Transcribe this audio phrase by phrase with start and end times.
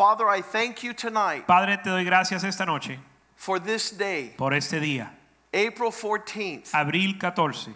[0.00, 2.98] Father, I thank you tonight Padre, te doy gracias esta noche
[3.36, 5.10] for this day, por este día,
[5.52, 7.74] April 14th, abril 14,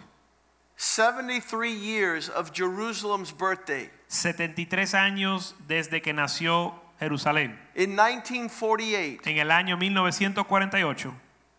[0.75, 3.91] 73 years of Jerusalem's birthday.
[4.07, 7.59] 73 años desde que nació Jerusalén.
[7.75, 11.13] In 1948, En el año 1948,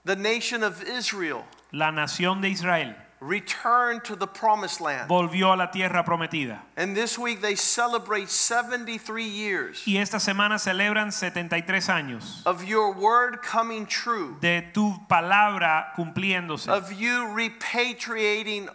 [0.05, 2.97] the nation of Israel la nación de Israel
[3.27, 5.09] returned to the promised land.
[5.09, 6.61] volvió a la tierra prometida.
[6.77, 12.93] And this week they celebrate 73 years Y esta semana celebran 73 años of your
[12.93, 18.69] word coming true, de tu palabra cumpliéndose, of you repatriating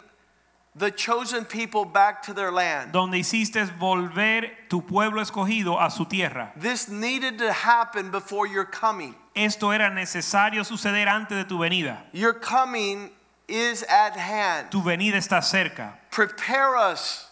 [0.76, 2.92] the chosen people back to their land.
[2.94, 6.54] donde hiciste volver tu pueblo escogido a su tierra.
[6.56, 9.16] This needed to happen before your coming.
[9.36, 12.04] Esto era necesario suceder antes de tu venida.
[12.14, 13.12] Your coming
[13.52, 14.72] is at hand.
[14.72, 17.28] Tu venida está cerca, Prepare us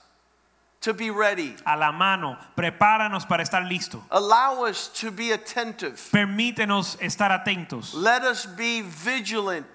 [0.81, 1.55] to be ready.
[1.65, 2.37] a la mano.
[2.55, 4.01] Prepáranos para estar listo.
[4.11, 5.95] Allow us to be attentive.
[6.11, 9.67] Permítenos estar atentos Let us be vigilant.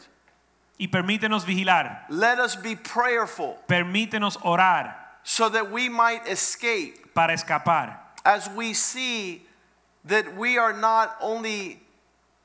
[0.78, 2.04] y permítenos vigilar.
[2.08, 7.96] Let us be prayerful Permítenos orar so that we might escape para escapar.
[8.24, 9.46] as we see
[10.04, 11.80] that we are not only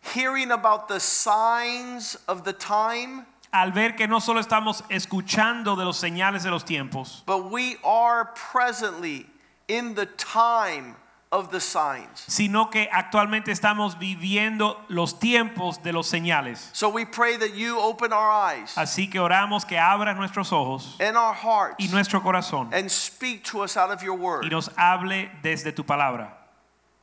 [0.02, 5.84] hearing about the signs of the time, Al ver que no solo estamos escuchando de
[5.86, 9.26] los señales de los tiempos, but we are presently
[9.68, 10.96] in the time
[11.32, 12.24] of the signs.
[12.28, 16.70] sino que actualmente estamos viviendo los tiempos de los señales.
[16.74, 20.96] So we pray that you open our eyes Así que oramos que abras nuestros ojos
[21.00, 24.52] and our hearts y nuestro corazón and speak to us out of your y word.
[24.52, 26.36] nos hable desde tu palabra.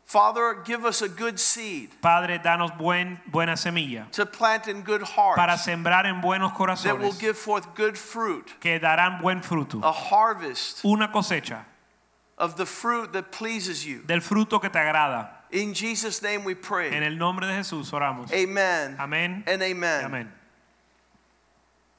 [0.06, 5.03] Father, give us a good seed Padre, danos buen, buena semilla to plant in good
[5.03, 5.37] hearts.
[5.37, 6.84] para sembrar en buenos corazones.
[6.84, 9.81] that will give forth good fruit, que darán buen fruto.
[9.83, 11.65] a harvest Una cosecha
[12.39, 14.03] of the fruit that pleases you.
[14.06, 15.28] del fruto que te agrada.
[15.50, 16.93] In Jesus' name we pray.
[16.93, 18.33] En el nombre de Jesús oramos.
[18.33, 19.43] Amen Amén.
[19.49, 20.05] and amen.
[20.05, 20.33] Amén.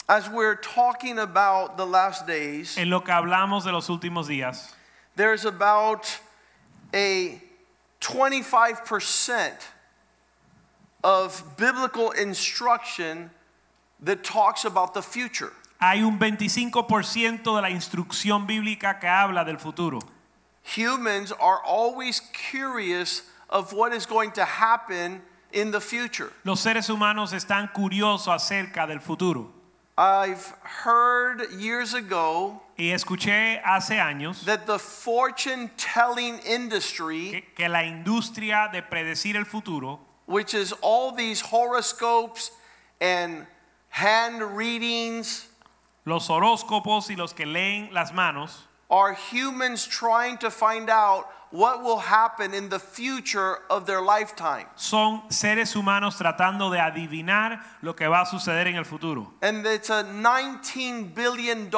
[0.07, 4.71] As we're talking about the last days, En lo que hablamos de los últimos días,
[5.17, 6.07] there's about
[6.93, 7.41] a
[8.01, 9.53] 25%
[11.03, 13.29] of biblical instruction
[14.01, 15.51] that talks about the future.
[15.79, 19.99] hay un 25% de la instrucción bíblica que habla del futuro.
[20.75, 25.21] Humans are always curious of what is going to happen
[25.53, 26.31] in the future.
[26.43, 29.53] Los seres humanos están curiosos acerca del futuro.
[29.97, 37.69] I've heard years ago Y escuché hace años that the fortune telling industry, que, que
[37.69, 42.51] la industria de predecir el futuro, which is all these horoscopes
[43.01, 43.47] and
[43.89, 45.47] hand readings,
[46.05, 51.83] los horóscopos y los que leen las manos, are humans trying to find out what
[51.83, 54.65] will happen in the future of their lifetime.
[54.75, 59.33] son seres humanos tratando de adivinar lo que va a suceder en el futuro.
[59.41, 61.69] And it's a $19 billion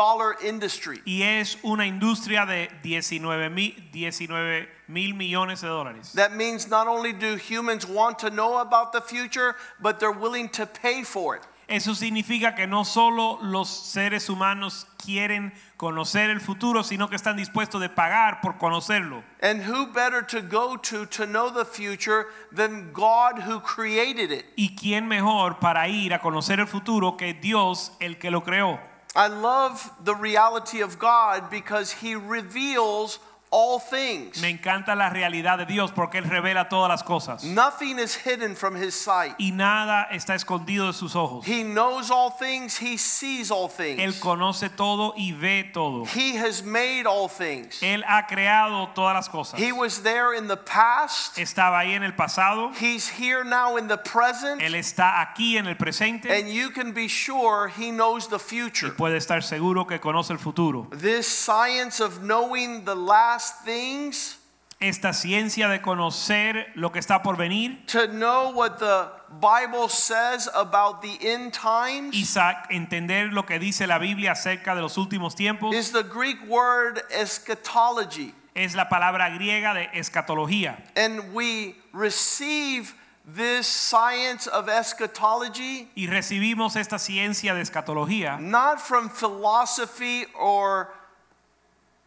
[0.44, 1.02] industry.
[1.06, 6.13] Y es una industria de 19 mil 19 mil millones de dólares.
[6.13, 10.50] That means not only do humans want to know about the future, but they're willing
[10.50, 11.44] to pay for it.
[11.69, 17.38] Eso significa que no solo los seres humanos quieren conocer el futuro, sino que están
[17.38, 19.24] dispuestos de pagar por conocerlo.
[19.41, 24.46] And who better to go to to know the future than God who created it?
[24.56, 28.80] ¿Y quién mejor para ir a conocer el futuro que Dios, el que lo creó?
[29.16, 33.19] I love the reality of God because He reveals
[33.52, 34.40] all things.
[34.42, 37.44] Me encanta la realidad de Dios porque Él revela todas las cosas.
[37.44, 39.34] Nothing is hidden from His sight.
[39.40, 41.46] Y nada está escondido de sus ojos.
[41.48, 44.00] He knows all things, He sees all things.
[44.00, 46.06] Él conoce todo y ve todo.
[46.06, 47.81] He has made all things.
[47.81, 49.60] Él ha creado todas las cosas.
[49.60, 52.72] He was there in the past, Estaba ahí en el pasado.
[52.80, 56.30] He's here now in the present, Él está aquí en el presente.
[56.30, 58.90] and you can be sure He knows the Y future.
[58.92, 60.88] puede estar seguro que conoce el futuro.
[60.92, 64.38] This science of knowing the last things,
[64.81, 69.09] Esta ciencia de conocer lo que está por venir to know what the
[69.41, 72.25] Bible says about the end times, y
[72.69, 77.01] entender lo que dice la Biblia acerca de los últimos tiempos is the Greek word
[77.12, 78.33] eschatology.
[78.56, 80.77] es la palabra griega de escatología.
[80.95, 82.94] And we receive
[83.25, 90.89] this science of eschatology y recibimos esta ciencia de escatología not from philosophy or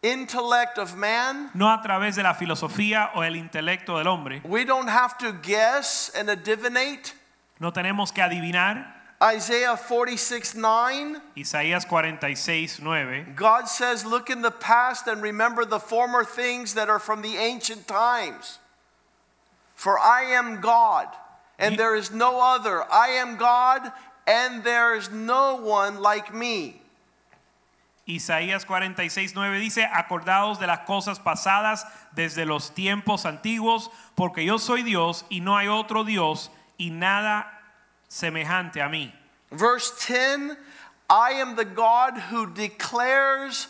[0.02, 1.50] intellect of man.
[1.54, 4.40] no a través de la filosofía o el intelecto del hombre.
[4.44, 7.12] We don't have to guess and divinate.
[7.60, 9.02] No tenemos que adivinar.
[9.22, 11.20] Isaiah 46 9.
[11.36, 13.34] Isaías 46, 9.
[13.36, 17.36] God says, Look in the past and remember the former things that are from the
[17.36, 18.58] ancient times.
[19.76, 21.06] For I am God,
[21.58, 22.82] and there is no other.
[22.92, 23.92] I am God,
[24.26, 26.81] and there is no one like me.
[28.04, 34.58] Isaías 46, 9 dice, acordaos de las cosas pasadas desde los tiempos antiguos, porque yo
[34.58, 37.60] soy Dios y no hay otro Dios y nada
[38.08, 39.14] semejante a mí.
[39.50, 40.56] Verse 10
[41.08, 43.68] I am the God who declares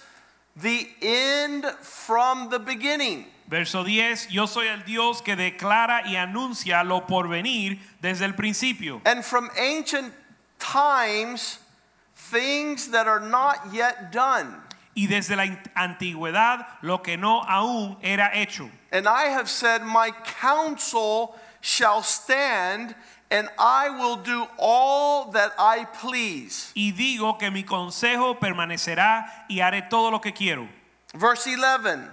[0.56, 3.26] the end from the beginning.
[3.49, 8.34] Verso 10, yo soy el Dios que declara y anuncia lo por venir desde el
[8.34, 9.02] principio.
[9.05, 10.14] And from ancient
[10.58, 11.58] times,
[12.32, 14.56] things that are not yet done.
[14.94, 15.44] Y desde la
[15.75, 18.70] antigüedad lo que no aún era hecho.
[18.90, 22.94] And I have said, My counsel shall stand,
[23.31, 26.73] and I will do all that I please.
[26.75, 30.69] Y digo que mi consejo permanecerá y haré todo lo que quiero.
[31.14, 32.11] Verse 11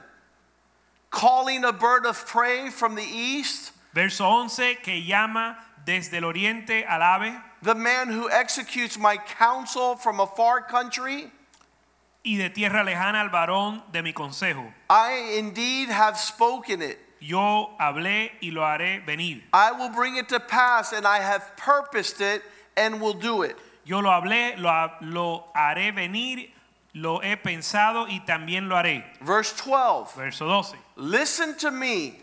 [1.10, 6.86] Calling a bird of prey from the east, Verso 11, que llama desde el oriente
[6.88, 11.32] al ave the man who executes my counsel from a far country.
[12.24, 14.72] y de tierra lejana al varón de mi consejo.
[14.90, 17.00] I indeed have spoken it.
[17.20, 19.42] Yo hablé y lo haré venir.
[19.54, 22.44] I will bring it to pass, and I have purposed it
[22.78, 23.58] and will do it.
[23.84, 26.50] Yo lo hablé, lo, lo haré venir,
[26.94, 29.04] lo he pensado y también lo haré.
[29.22, 30.76] Verse 12 Verso 12.
[30.96, 32.20] Listen to me,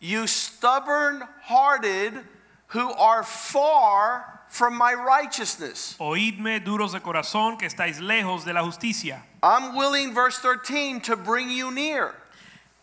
[0.00, 2.14] you stubborn hearted
[2.68, 5.96] who are far from my righteousness.
[5.98, 9.22] Oídme duros de corazón que estáis lejos de la justicia.
[9.42, 12.14] I'm willing, verse 13, to bring you near.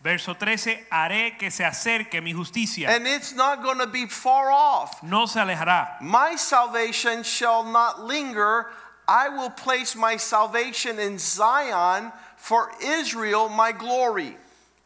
[0.02, 2.88] Verso 13, haré que se acerque mi justicia.
[2.88, 5.02] And it's not going to be far off.
[5.02, 6.00] No se alejará.
[6.00, 8.66] My salvation shall not linger.
[9.06, 14.36] I will place my salvation in Zion for Israel, my glory.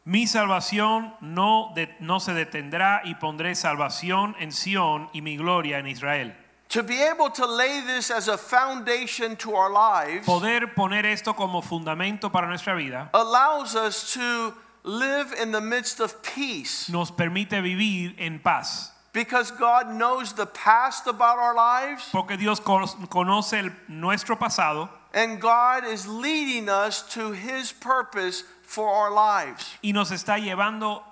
[0.04, 5.78] Mi salvación no, de- no se detendrá y pondré salvación en Sión y mi gloria
[5.78, 6.34] en Israel.
[6.72, 11.34] To be able to lay this as a foundation to our lives Poder poner esto
[11.34, 14.54] como fundamento para nuestra vida allows us to
[14.84, 18.90] live in the midst of peace nos permite vivir en paz.
[19.12, 25.40] because God knows the past about our lives Porque Dios conoce el- nuestro pasado and
[25.42, 29.76] God is leading us to his purpose for our lives.
[29.82, 31.04] y nos está llevando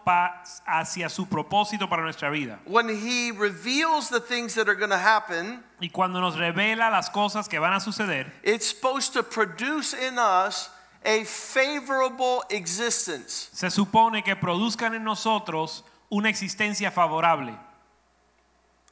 [0.67, 2.59] hacia su propósito para nuestra vida.
[2.65, 7.11] When he reveals the things that are going to happen, Y cuando nos revela las
[7.11, 10.71] cosas que van a suceder, it's supposed to produce in us
[11.05, 13.51] a favorable existence.
[13.53, 17.55] se supone que produzcan en nosotros una existencia favorable.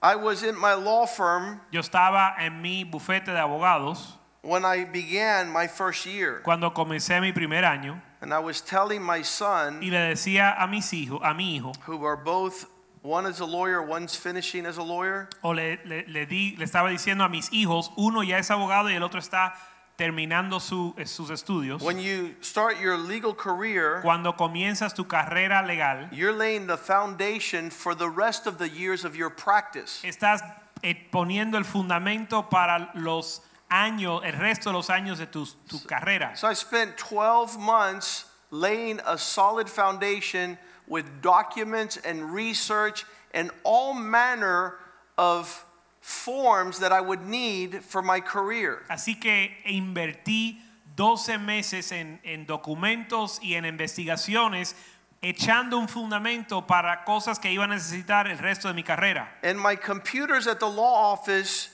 [0.02, 4.84] I was in my law firm Yo estaba en mi bufete de abogados when I
[4.84, 9.80] began my first year, cuando comencé mi primer año and I was telling my son,
[9.82, 12.66] y le decía a mis hijos, a mi hijo, who are both
[13.02, 15.28] one is a lawyer, one's finishing as a lawyer.
[15.42, 18.90] o le, le- le di, le estaba diciendo a mis hijos, uno ya es abogado
[18.90, 19.54] y el otro está
[19.96, 21.82] terminando su- eh, sus estudios.
[21.82, 27.70] When you start your legal career, Cuando comienzas tu carrera legal, you're laying the foundation
[27.70, 30.00] for the rest of the years of your practice.
[30.04, 30.42] estás
[30.82, 35.78] eh, poniendo el fundamento para los años, el resto de los años de tu, tu
[35.80, 36.36] carrera.
[36.36, 43.94] So I spent 12 months laying a solid foundation with documents and research and all
[43.94, 44.74] manner
[45.16, 45.64] of
[46.00, 48.84] forms that I would need for my career.
[48.88, 50.58] Así que invertí
[50.96, 54.74] 12 meses en, en documentos y en investigaciones
[55.20, 59.28] echando un fundamento para cosas que iba a necesitar el resto de mi carrera.
[59.42, 61.70] And my computers at the law office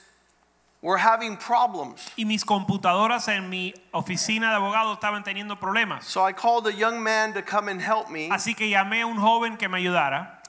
[0.85, 2.12] were having problems.
[2.17, 6.05] Y mis computadoras en mi oficina de abogado estaban teniendo problemas.
[6.05, 8.29] So I called a young man to come and help me.
[8.29, 10.43] Así que llamé a un joven que me ayudara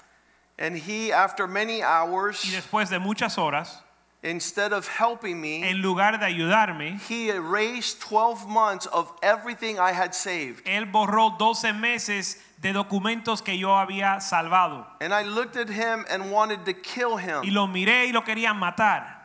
[0.58, 3.82] And he, after many hours, y después de muchas horas,
[4.24, 9.92] instead of helping me, en lugar de ayudarme, he erased 12 months of everything I
[9.92, 10.64] had saved.
[10.66, 14.86] él borró 12 meses de documentos que yo había salvado.
[15.02, 17.44] And I looked at him and wanted to kill him.
[17.44, 19.25] Y lo miré y lo quería matar.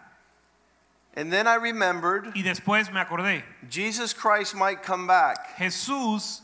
[1.16, 5.56] And then I remembered Y después me acordé, Jesus Christ might come back.
[5.56, 6.40] Jesús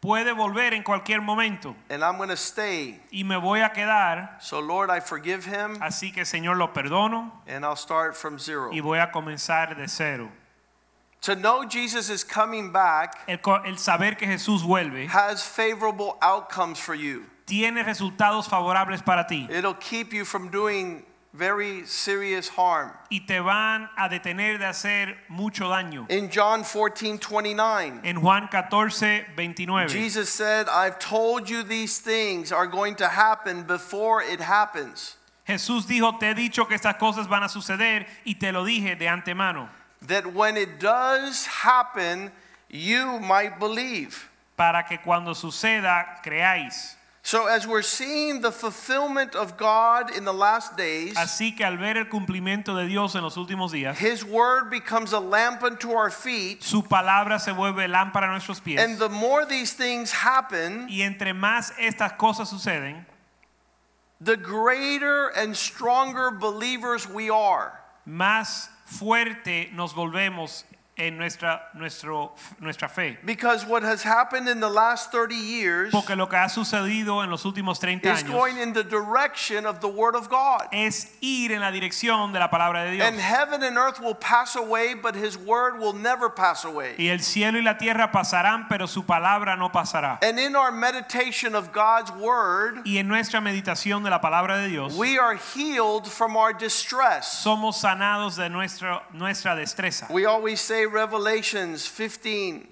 [0.00, 3.00] puede volver en cualquier momento and I'm going to stay.
[3.12, 4.40] y me voy a quedar.
[4.42, 8.70] So, Lord, I forgive him Así que Señor lo perdono and I'll start from zero.
[8.72, 10.30] y voy a comenzar de cero.
[11.20, 16.80] To know Jesus is coming back El, el saber que Jesús vuelve has favorable outcomes
[16.80, 17.26] for you.
[17.46, 22.92] tiene resultados favorables para ti It'll keep you from doing very serious harm.
[23.10, 26.06] y te van a detener de hacer mucho daño.
[26.10, 32.52] In John 14 29, En Juan 14, 29, Jesus said, I've told you these things
[32.52, 37.26] are going to happen before it happens, Jesús dijo, te he dicho que estas cosas
[37.28, 39.68] van a suceder y te lo dije de antemano,
[40.06, 42.30] that when it does happen,
[42.68, 44.28] you might believe.
[44.56, 46.96] para que cuando suceda creáis.
[47.24, 51.76] So, as we're seeing the fulfillment of God in the last days, Así que al
[51.78, 55.92] ver el cumplimiento de Dios en los últimos días, His word becomes a lamp unto
[55.92, 56.62] our feet.
[56.64, 58.80] su palabra se vuelve lámpara a nuestros pies.
[58.80, 63.06] And the more these things happen, Y entre más estas cosas suceden,
[64.20, 67.72] the greater and stronger believers we are.
[68.04, 70.64] más fuerte nos volvemos
[70.98, 73.16] en nuestra, nuestro, nuestra fe.
[73.24, 77.30] Because what has happened in the last 30 years Porque lo que ha sucedido en
[77.30, 80.68] los últimos 30 is going años in the direction of the Word of God.
[80.70, 83.06] es ir en la dirección de la palabra de Dios.
[83.06, 86.94] And heaven and earth will pass away, but His Word will never pass away.
[86.98, 90.18] Y el cielo y la tierra pasarán, pero su palabra no pasará.
[90.22, 94.68] And in our meditation of God's Word, Y en nuestra meditación de la palabra de
[94.68, 97.42] Dios, we are healed from our distress.
[97.42, 100.10] somos sanados de nuestro, nuestra destreza.
[100.10, 102.66] We always say Revelations 15,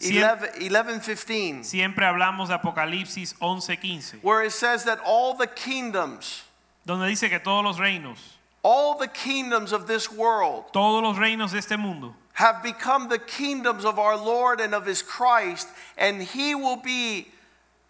[0.00, 5.46] Siem- 11, 11 15, Siempre hablamos de Apocalipsis 11:15, where it says that all the
[5.48, 6.42] kingdoms,
[6.86, 8.18] donde dice que todos los reinos,
[8.62, 13.18] all the kingdoms of this world todos los reinos de este mundo, have become the
[13.18, 17.28] kingdoms of our Lord and of his Christ, and he will be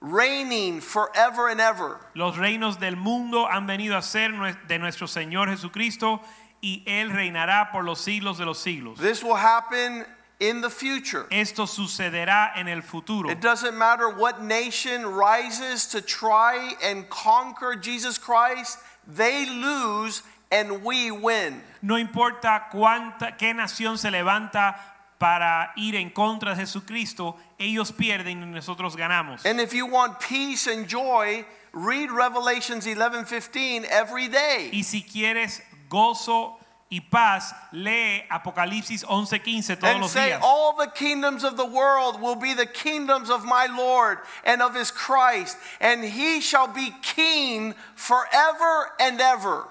[0.01, 1.99] reigning forever and ever.
[2.15, 4.31] los reinos del mundo han venido a ser
[4.69, 6.21] de nuestro Señor Jesucristo
[6.61, 8.99] y Él reinará por los siglos de los siglos.
[8.99, 10.05] This will happen
[10.41, 11.27] in the future.
[11.31, 13.31] Esto sucederá en el futuro.
[13.31, 20.83] It doesn't matter what nation rises to try and conquer Jesus Christ, they lose and
[20.85, 21.63] we win.
[21.83, 24.77] No importa cuánta, qué nación se levanta
[25.19, 29.45] para ir en contra de Jesucristo, ellos pierden y nosotros ganamos.
[29.45, 34.71] And if you want peace and joy, read Revelations 11:15 every day.
[34.73, 36.59] Y si quieres gozo
[36.91, 40.41] y paz, lee Apocalipsis 11:15 todos And los say, días.
[40.43, 44.75] All the kingdoms of the world will be the kingdoms of my Lord and of
[44.75, 49.67] his Christ, and he shall be king forever and ever.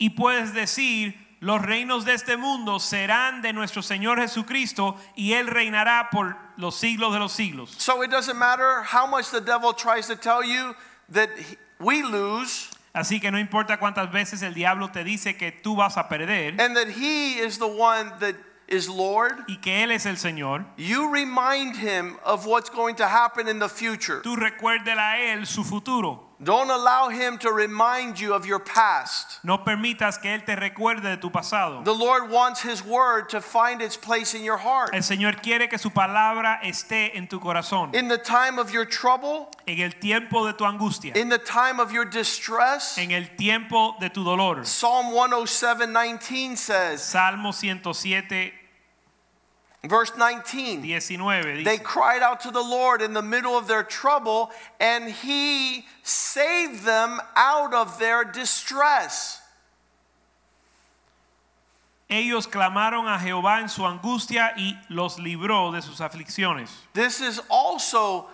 [0.00, 5.46] Y puedes decir, los reinos de este mundo serán de nuestro Señor Jesucristo y Él
[5.46, 7.70] reinará por los siglos de los siglos.
[7.78, 10.74] So it doesn't matter how much the devil tries to tell you
[11.10, 11.28] that
[11.78, 15.96] we lose Así que no importa cuántas veces el diablo te dice que tú vas
[15.98, 18.36] a perder and that he is the one that
[18.68, 19.44] is Lord.
[19.48, 23.58] y que Él es el Señor, You remind him of what's going to happen in
[23.58, 24.20] the future.
[24.22, 26.33] tú recuérdele a Él su futuro.
[26.42, 29.38] Don't allow him to remind you of your past.
[29.44, 31.84] No permitas que Él te recuerde de tu pasado.
[31.84, 34.90] The Lord wants his word to find its place in your heart.
[34.92, 37.94] El Señor quiere que su palabra esté en tu corazón.
[37.94, 41.80] In the time of your trouble, En el tiempo de tu angustia, in the time
[41.80, 44.64] of your distress, en el tiempo de tu dolor.
[44.64, 48.52] Psalm 107:19 says, Salmo 107,
[49.88, 54.50] verse 19, 19 they cried out to the Lord in the middle of their trouble,
[54.80, 59.40] and he saved them out of their distress.
[62.08, 66.70] ellos clamaron a Jehová en su angustia y los libró de sus aflicciones.
[66.92, 68.28] This is also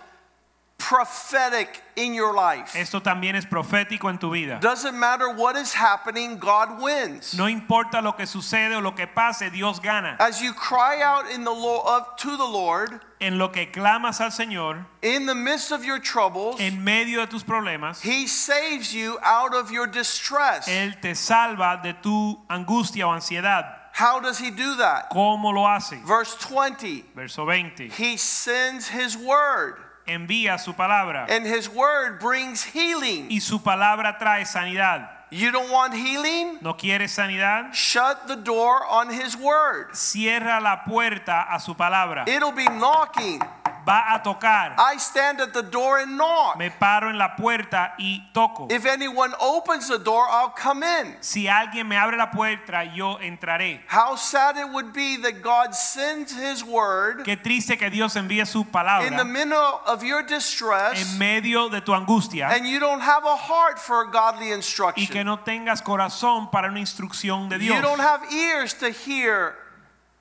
[0.81, 2.75] prophetic in your life.
[2.75, 4.59] Esto también es profético en tu vida.
[4.59, 7.37] Doesn't matter what is happening, God wins.
[7.37, 10.17] No importa lo que sucede o lo que pase, Dios gana.
[10.19, 14.19] As you cry out in the Lord of, to the Lord En lo que clamas
[14.19, 18.93] al Señor, in the midst of your troubles, en medio de tus problemas, He saves
[18.93, 20.67] you out of your distress.
[20.67, 23.77] Él te salva de tu angustia o ansiedad.
[23.93, 25.11] How does He do that?
[25.11, 25.97] ¿Cómo lo hace?
[26.03, 27.89] Verse 20 Verso 20.
[27.89, 29.75] He sends His word,
[30.07, 33.27] Envía su palabra and His word brings healing.
[33.29, 35.09] y su palabra trae sanidad.
[35.33, 36.57] You don't want healing?
[36.61, 37.71] ¿No quieres sanidad?
[37.73, 39.95] Shut the door on His word.
[39.95, 42.25] Cierra la puerta a su palabra.
[42.27, 43.39] It'll be knocking.
[43.85, 44.75] Va a tocar.
[44.77, 46.57] I stand at the door and knock.
[46.57, 48.67] Me paro en la puerta y toco.
[48.69, 51.15] If anyone opens the door, I'll come in.
[51.21, 53.81] Si alguien me abre la puerta, yo entraré.
[53.87, 58.65] How sad it would be that God sends His word Qué triste que Dios su
[59.05, 63.23] in the middle of your distress en medio de tu angustia and you don't have
[63.25, 65.03] a heart for godly instruction.
[65.03, 67.75] y que no tengas corazón para una instrucción de Dios.
[67.75, 69.55] You don't have ears to hear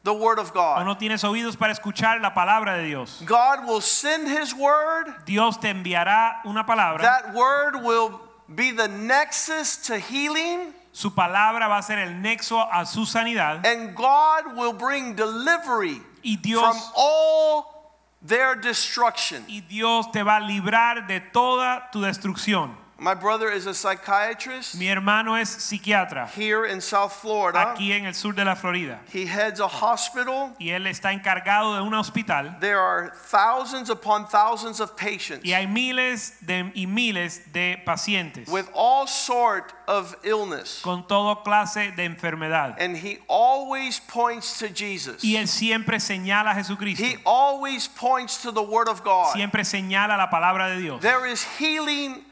[0.03, 0.87] the word of O God.
[0.87, 3.23] no tienes oídos para escuchar la palabra de Dios.
[3.27, 5.07] God will send His word.
[5.27, 7.01] Dios te enviará una palabra.
[7.03, 8.21] That word will
[8.55, 13.65] be the nexus to healing, Su palabra va a ser el nexo a su sanidad.
[13.65, 19.45] and God will bring delivery Y from Dios, all their destruction.
[19.49, 22.75] y Dios te va a librar de toda tu destrucción.
[23.03, 27.75] My brother is a psychiatrist Mi hermano es psiquiatra here in South Florida.
[27.75, 29.01] aquí en el sur de la Florida.
[29.11, 30.55] He heads a hospital.
[30.61, 32.59] Y él está encargado de un hospital.
[32.61, 38.49] There are thousands upon thousands of patients Y hay miles de, y miles de pacientes
[38.49, 40.83] with all sort of illness.
[40.83, 42.77] con toda clase de enfermedad.
[42.79, 45.25] And he always points to Jesus.
[45.25, 47.03] Y él siempre señala a Jesucristo.
[47.03, 49.33] He always points to the word of God.
[49.33, 51.01] Siempre señala la palabra de Dios.
[51.01, 52.27] There is healing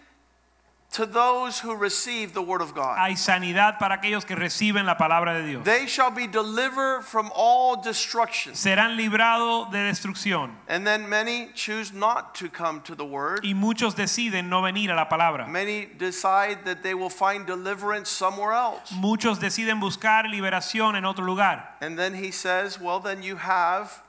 [0.90, 2.96] to those who receive the word of God.
[2.98, 5.64] Hay sanidad para aquellos que reciben la palabra de Dios.
[5.64, 8.54] They shall be delivered from all destruction.
[8.54, 10.50] Serán librados de destrucción.
[10.66, 13.44] And then many choose not to come to the word.
[13.44, 15.46] Y muchos deciden no venir a la palabra.
[15.46, 18.90] Many decide that they will find deliverance somewhere else.
[18.92, 21.68] Muchos deciden buscar liberación en otro lugar.
[21.82, 24.02] And then he says, well, then you have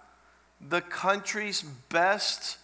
[0.62, 2.58] the country's best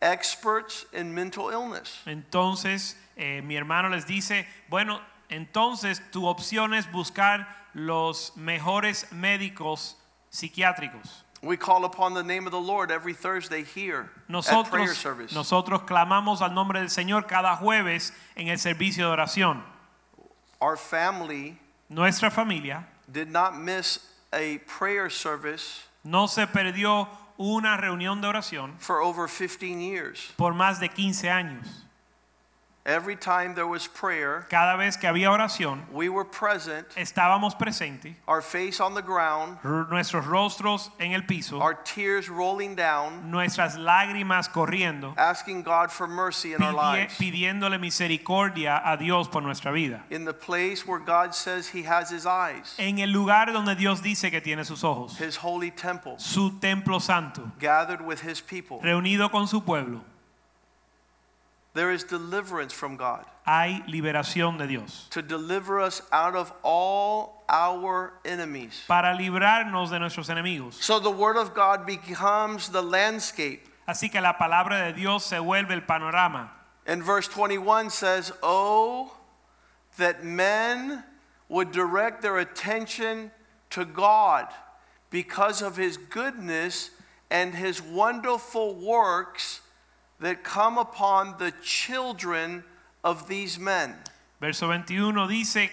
[0.00, 1.98] experts in mental illness.
[2.06, 4.98] Entonces, eh, mi hermano les dice, bueno,
[5.28, 9.96] entonces tu opción es buscar los mejores médicos
[10.30, 11.24] psiquiátricos.
[11.42, 15.34] We call upon the name of the Lord every Thursday here at prayer Nosotros, service.
[15.34, 19.62] nosotros clamamos al nombre del Señor cada jueves en el servicio de oración.
[20.60, 21.58] Our family
[21.90, 24.00] Nuestra familia did not miss
[24.32, 27.08] a prayer service no se perdió
[27.38, 30.32] una reunión de oración for over 15 years.
[30.36, 31.84] por más de 15 años.
[32.86, 38.14] Every time there was prayer, Cada vez que había oración, we were present, estábamos presentes,
[38.26, 39.58] our face on the ground,
[39.90, 46.08] nuestros rostros en el piso, our tears rolling down, nuestras lágrimas corriendo, asking God for
[46.08, 47.14] mercy in our lives.
[47.18, 50.02] pidiéndole misericordia a Dios por nuestra vida.
[50.08, 54.00] In the place where God says He has His eyes, En el lugar donde Dios
[54.02, 58.78] dice que tiene sus ojos, His holy temple, su templo santo, gathered with His people.
[58.82, 60.00] reunido con su pueblo,
[61.72, 67.42] There is deliverance from God hay liberación de Dios to deliver us out of all
[67.48, 68.84] our enemies.
[68.86, 70.74] para librarnos de nuestros enemigos.
[70.74, 73.66] So the Word of God becomes the landscape.
[73.88, 76.50] Así que la palabra de Dios se vuelve el panorama.
[76.86, 79.16] And verse 21 says, Oh,
[79.98, 81.02] that men
[81.48, 83.32] would direct their attention
[83.70, 84.46] to God
[85.10, 86.90] because of his goodness
[87.30, 89.60] and his wonderful works
[90.20, 92.64] that come upon the children
[93.02, 93.96] of these men.
[94.40, 95.70] Verso 21 dice,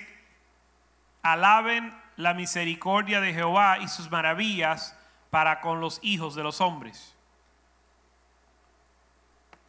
[1.24, 4.94] alaben la misericordia de Jehová y sus maravillas
[5.32, 7.14] para con los hijos de los hombres.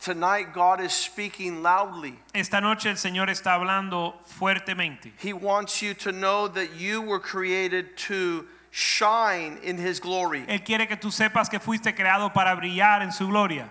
[0.00, 2.14] Tonight, God is speaking loudly.
[2.32, 5.12] Esta noche el Señor está hablando fuertemente.
[5.18, 10.44] He wants you to know that you were created to shine in his glory.
[10.46, 13.68] Él quiere que tú sepas que fuiste creado para brillar en su gloria.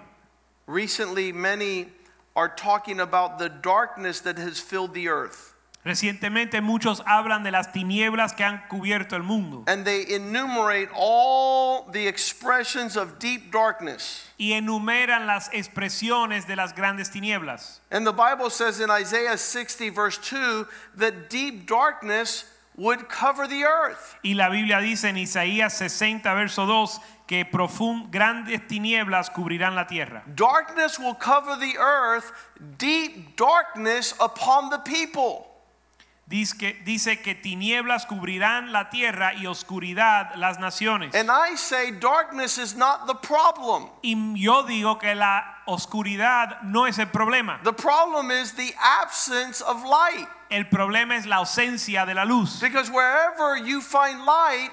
[0.68, 1.88] Recently, many
[2.36, 5.54] are talking about the darkness that has filled the earth.
[5.86, 11.84] Recientemente muchos hablan de las tinieblas que han cubierto el mundo And they enumerate all
[11.94, 14.26] the expressions of deep darkness.
[14.38, 17.80] y enumeran las expresiones de las grandes tinieblas.
[17.90, 22.44] And the Bible says in Isaiah 60, verse 2, that deep darkness
[22.76, 24.16] would cover the earth.
[24.24, 29.86] Y la Biblia dice en Isaías 60, verso 2, que profund, grandes tinieblas cubrirán la
[29.86, 30.24] tierra.
[30.34, 32.32] Darkness will cover the earth,
[32.78, 35.46] deep darkness upon the people.
[36.30, 41.16] Dice que, dice que tinieblas cubrirán la tierra y oscuridad las naciones.
[41.16, 43.90] And I say darkness is not the problem.
[44.04, 47.62] Y yo digo que la oscuridad no es el problema.
[47.64, 50.28] The problem is the absence of light.
[50.50, 52.60] El problema es la ausencia de la luz.
[52.60, 54.72] Because wherever you find light,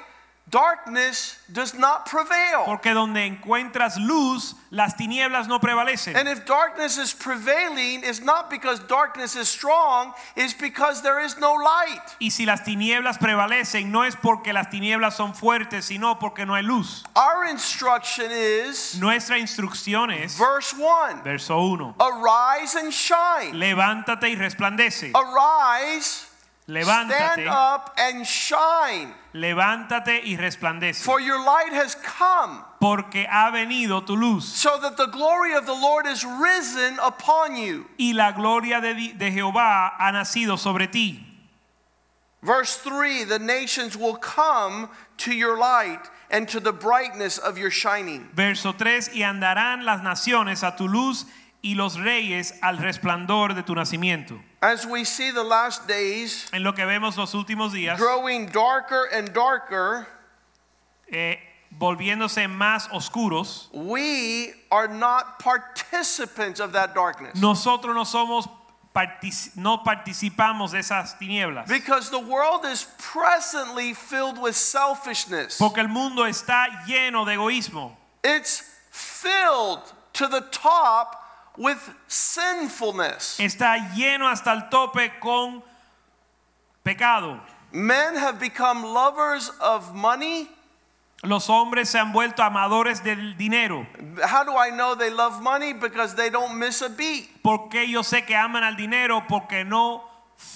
[0.50, 2.64] darkness does not prevail.
[2.64, 6.16] Porque donde encuentras luz, las tinieblas no prevalecen.
[6.16, 11.38] And if darkness is prevailing, it's not because darkness is strong, it's because there is
[11.38, 12.02] no light.
[12.20, 16.54] Y si las tinieblas prevalecen, no es porque las tinieblas son fuertes, sino porque no
[16.54, 17.04] hay luz.
[17.16, 23.58] Our instruction is Nuestra instrucción es, verse 1 verso 1, Arise and shine.
[23.58, 25.12] levántate y resplandece.
[25.14, 26.26] Arise,
[26.66, 31.02] stand Levántate, up and shine, levántate y resplandece.
[31.02, 34.44] for your light has come, Porque ha venido tu luz.
[34.46, 37.86] so that the glory of the Lord is risen upon you.
[37.98, 41.20] Y la gloria de, de Jehová ha nacido sobre ti.
[42.42, 46.00] Verse 3 The nations will come to your light
[46.30, 48.28] and to the brightness of your shining.
[48.34, 51.24] Verso 3, y andarán las naciones a tu luz
[51.64, 54.38] y los reyes al resplandor de tu nacimiento.
[54.60, 59.08] As we see the last days En lo que vemos los últimos días, growing darker
[59.10, 60.06] and darker,
[61.10, 61.38] eh,
[61.70, 67.34] volviéndose más oscuros, we are not participants of that darkness.
[67.40, 68.46] nosotros no somos
[69.56, 71.66] no participamos de esas tinieblas.
[71.66, 75.58] Because the world is presently filled with selfishness.
[75.58, 77.96] Porque el mundo está lleno de egoísmo.
[78.22, 79.80] It's filled
[80.12, 81.23] to the top
[81.56, 83.38] with sinfulness.
[83.38, 85.62] Está lleno hasta el tope con
[86.84, 87.40] pecado.
[87.72, 90.48] Men have become lovers of money.
[91.24, 93.86] Los hombres se han vuelto amadores del dinero.
[94.22, 95.72] How do I know they love money?
[95.72, 97.42] Because they don't miss a beat.
[97.42, 100.04] Porque yo sé que aman al dinero porque no,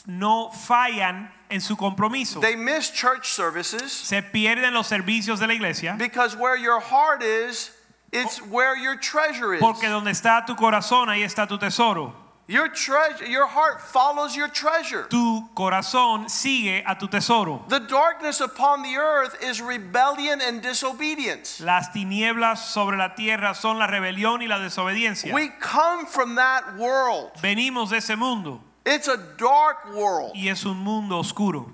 [0.07, 2.41] no fallan en su compromiso.
[2.41, 7.23] They miss church services Se pierden los servicios de la iglesia because where your heart
[7.23, 7.71] is,
[8.13, 9.61] it's where your treasure is.
[9.61, 12.15] porque donde está tu corazón ahí está tu tesoro.
[12.51, 15.07] Your treasure, your heart follows your treasure.
[15.11, 17.63] Tu corazón sigue a tu tesoro.
[17.69, 21.61] The darkness upon the earth is rebellion and disobedience.
[21.61, 25.35] Las tinieblas sobre la tierra son la rebelión y la desobediencia.
[25.35, 27.33] We come from that world.
[27.43, 30.33] Venimos de ese mundo It's a dark world.
[30.35, 31.71] y es un mundo oscuro.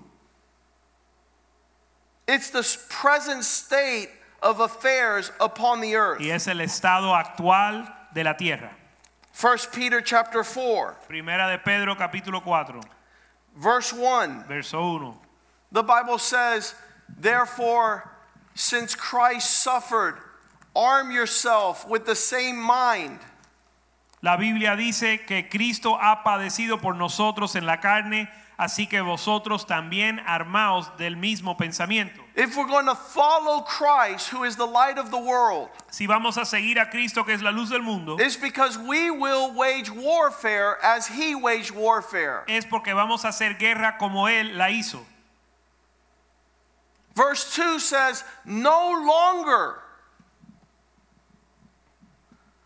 [2.27, 4.09] It's the present state
[4.44, 6.20] of affairs upon the earth.
[6.20, 8.70] Y es el estado actual de la tierra.
[9.40, 12.80] 1 Peter chapter 4, Primera de Pedro capítulo 4,
[13.57, 14.44] verse 1.
[14.46, 15.18] verso 1.
[15.72, 16.74] The Bible says,
[17.09, 18.09] Therefore,
[18.54, 20.18] since Christ suffered,
[20.76, 23.18] arm yourself with the same mind.
[24.22, 28.28] La Biblia dice que Cristo ha padecido por nosotros en la carne,
[28.59, 32.21] así que vosotros también armaos del mismo pensamiento.
[32.37, 36.37] If we're going to follow Christ, who is the light of the world, Si vamos
[36.37, 39.90] a seguir a Cristo que es la luz del mundo, it's because we will wage
[39.90, 42.45] warfare as he waged warfare.
[42.49, 45.05] es porque vamos a hacer guerra como Él la hizo.
[47.14, 49.79] Verse 2 says, No longer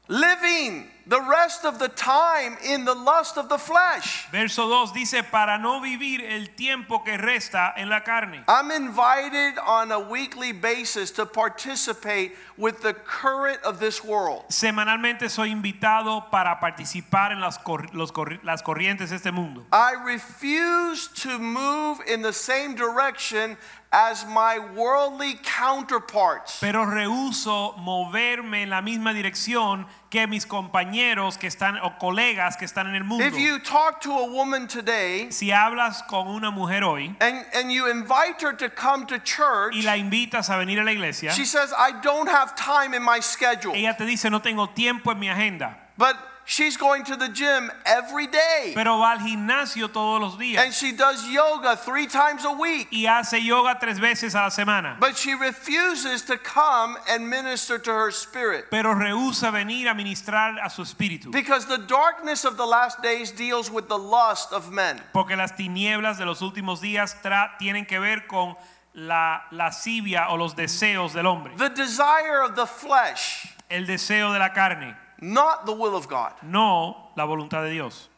[0.08, 4.26] living the rest of the time in the lust of the flesh.
[4.30, 8.44] Verso 2 dice, para no vivir el tiempo que resta en la carne.
[8.46, 14.44] I'm invited on a weekly basis to participate with the current of this world.
[14.50, 19.64] Semanalmente soy invitado para participar en las, cor- los corri- las corrientes de este mundo.
[19.72, 23.56] I refuse to move in the same direction
[23.90, 26.58] as my worldly counterparts.
[26.60, 32.64] Pero rehuso moverme en la misma dirección que mis compañeros que están o colegas que
[32.64, 33.24] están en el mundo.
[33.24, 37.70] If you talk to a woman today Si hablas con una mujer hoy and, and
[37.70, 41.32] you invite her to come to church, y la invitas a venir a la iglesia,
[41.32, 43.74] she says, I don't have time in my schedule.
[43.74, 46.16] ella te dice no tengo tiempo en mi agenda, But
[46.50, 48.72] she's going to the gym every day.
[48.74, 50.64] pero va al gimnasio todos los días.
[50.64, 52.88] And she does yoga three times a week.
[52.90, 57.78] y hace yoga tres veces a la semana, But she refuses to come and minister
[57.78, 58.66] to her spirit.
[58.70, 63.30] pero rehúsa venir a ministrar a su espíritu, Because the darkness of the last days
[63.30, 64.98] deals with the lust of men.
[65.12, 68.56] porque las tinieblas de los últimos días tra- tienen que ver con
[68.94, 74.38] la lascivia o los deseos del hombre, The desire of the flesh, el deseo de
[74.38, 76.32] la carne, not the will of God.
[76.42, 78.08] no la voluntad de Dios.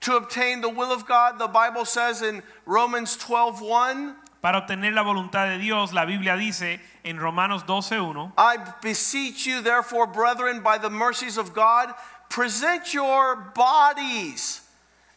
[0.00, 5.02] To obtain the will of God, the Bible says in Romans 12:1, Para obtener la
[5.02, 10.76] voluntad de Dios, la Biblia dice en Romanos 12:1, I beseech you, therefore, brethren, by
[10.76, 11.94] the mercies of God,
[12.28, 14.60] present your bodies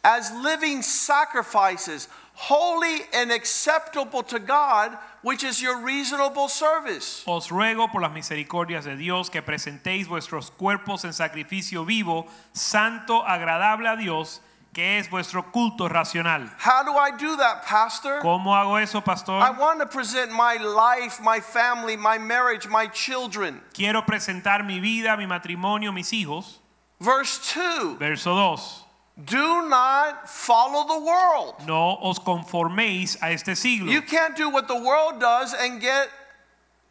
[0.05, 7.21] as living sacrifices, holy and acceptable to God, which is your reasonable service.
[7.25, 13.25] Os ruego por las misericordias de Dios que presentéis vuestros cuerpos en sacrificio vivo, santo,
[13.27, 14.39] agradable a Dios,
[14.73, 16.49] que es vuestro culto racional.
[16.63, 18.21] How do I do that, Pastor?
[18.21, 19.41] ¿Cómo hago eso, pastor?
[19.41, 23.61] I want to present my life, my family, my marriage, my children.
[23.73, 26.61] Quiero presentar mi vida, mi matrimonio, mis hijos.
[27.01, 28.86] Verse 2 Verso 2.
[29.25, 31.55] Do not follow the world.
[31.65, 33.91] No os conforméis a este siglo.
[33.91, 36.09] You can't do what the world does and get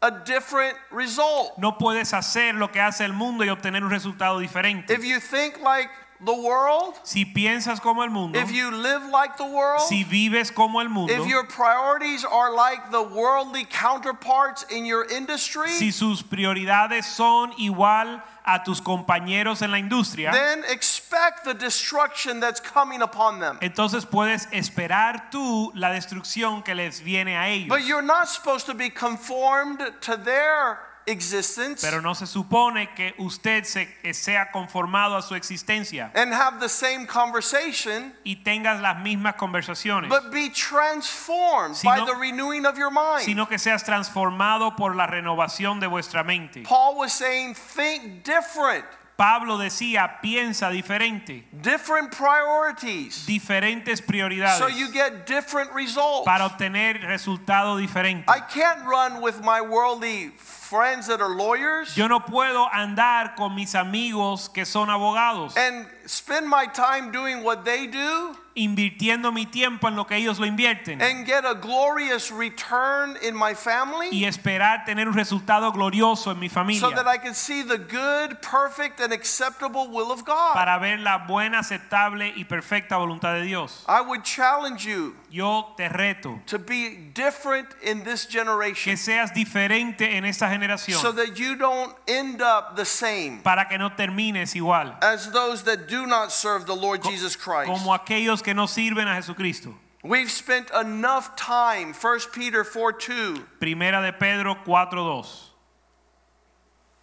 [0.01, 1.57] a different result.
[1.57, 4.91] No puedes hacer lo que hace el mundo y obtener un resultado diferente.
[4.93, 5.89] If you think like
[6.25, 10.51] the world, Si piensas como el mundo, if you live like the world, si vives
[10.51, 15.91] como el mundo, if your priorities are like the worldly counterparts in your industry, si
[15.91, 22.59] sus prioridades son igual a tus compañeros en la industria, then expect the destruction that's
[22.59, 23.57] coming upon them.
[23.61, 27.69] entonces puedes esperar tú la destrucción que les viene a ellos.
[27.69, 33.13] But you're not supposed to be conformed to their existence Pero no se supone que
[33.17, 38.97] usted se, sea conformado a su existencia and have the same conversation, y tengas las
[39.01, 43.23] mismas conversaciones, but be transformed by the renewing of your mind.
[43.23, 46.63] sino que seas transformado por la renovación de vuestra mente.
[46.63, 48.85] Paul was saying, think different,
[49.17, 54.59] Pablo decía, piensa diferente, different priorities, diferentes prioridades.
[54.59, 56.23] so you get different results.
[56.23, 58.25] para obtener resultado diferente.
[58.27, 63.55] I can't run with my worldly friends that are lawyers Yo no puedo andar con
[63.55, 69.45] mis amigos que son abogados, and spend my time doing what they do invirtiendo mi
[69.45, 74.09] tiempo en lo que ellos lo invierten and get a glorious return in my family
[74.11, 76.89] y esperar tener un resultado glorioso en mi so familia.
[76.95, 80.53] that I can see the good, perfect, and acceptable will of God.
[80.55, 83.85] para ver la buena, aceptable y perfecta voluntad de Dios.
[83.87, 89.33] I would challenge you Yo te reto to be different in this generation que seas
[89.33, 93.89] diferente en esta generación so that you don't end up the same para que no
[93.89, 97.67] termines igual as those that do not serve the Lord Jesus Christ.
[97.69, 99.73] como aquellos que no sirven a Jesucristo.
[100.03, 105.25] We've spent enough time, 1 Peter 4 2, Primera de Pedro 4:2.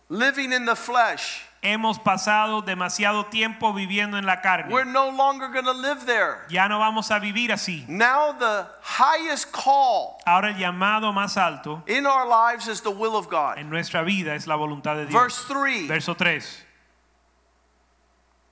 [0.08, 1.42] living in the flesh.
[1.66, 4.70] Hemos pasado demasiado tiempo viviendo en la carne.
[4.70, 6.44] We're no longer going to live there.
[6.50, 7.88] Ya no vamos a vivir así.
[7.88, 13.16] Now, the highest call Ahora el llamado más alto in our lives is the will
[13.16, 13.56] of God.
[13.56, 15.14] en nuestra vida es la voluntad de Dios.
[15.14, 16.42] Verse 3 Verso 3.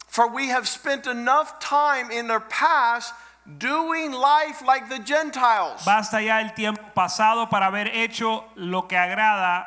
[0.08, 3.12] For we have spent enough time in our past
[3.58, 5.82] doing life like the Gentiles.
[5.84, 9.66] Basta ya el tiempo pasado para haber hecho lo que agrada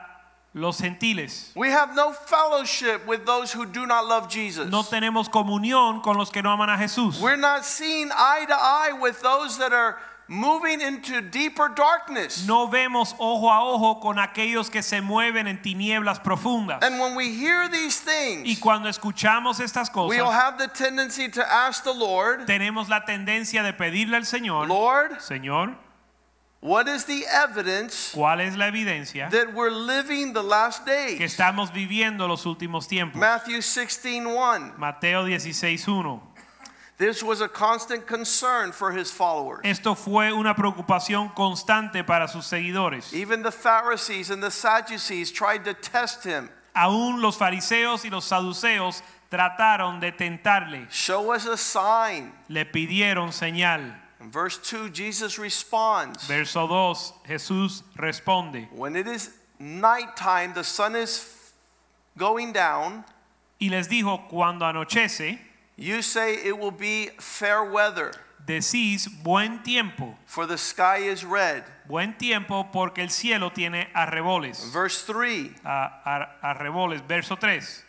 [0.56, 1.52] los gentiles.
[1.54, 4.72] We have no fellowship with those who do not love Jesus.
[4.72, 7.20] No tenemos comunión con los que no aman a Jesús.
[7.20, 9.98] We're not seeing eye to eye with those that are
[10.30, 12.48] moving into deeper darkness.
[12.48, 16.82] No vemos ojo a ojo con aquellos que se mueven en tinieblas profundas.
[16.82, 21.28] And when we hear these things, Y cuando escuchamos estas cosas, we'll have the tendency
[21.30, 25.76] to ask the Lord, tenemos la tendencia de pedirle al Señor, Lord, Señor,
[26.66, 31.22] what is the evidence ¿cuál es la evidencia that we're living the last que days?
[31.22, 33.20] estamos viviendo los últimos tiempos?
[33.20, 34.78] Matthew 16:1.
[34.78, 36.20] Mateo 16:1.
[36.98, 39.60] This was a constant concern for his followers.
[39.64, 43.14] Esto fue una preocupación constante para sus seguidores.
[43.14, 46.50] Even the Pharisees and the Sadducees tried to test him.
[46.74, 50.88] Aún los fariseos y los saduceos trataron de tentarle.
[50.90, 52.32] Show us a sign.
[52.48, 54.05] Le pidieron señal.
[54.26, 56.26] In verse 2, Jesus responds.
[56.26, 61.52] Verso 2, Jesús responde When it is nighttime, the sun is
[62.18, 63.06] going down.
[63.62, 65.38] y les dijo, cuando anochece,
[65.78, 71.64] You say it will be fair weather, decís buen tiempo, for the sky is red.
[71.88, 74.72] buen tiempo porque el cielo tiene arreboles.
[74.74, 77.84] Verse 3 A- a- arreboles, verso 3.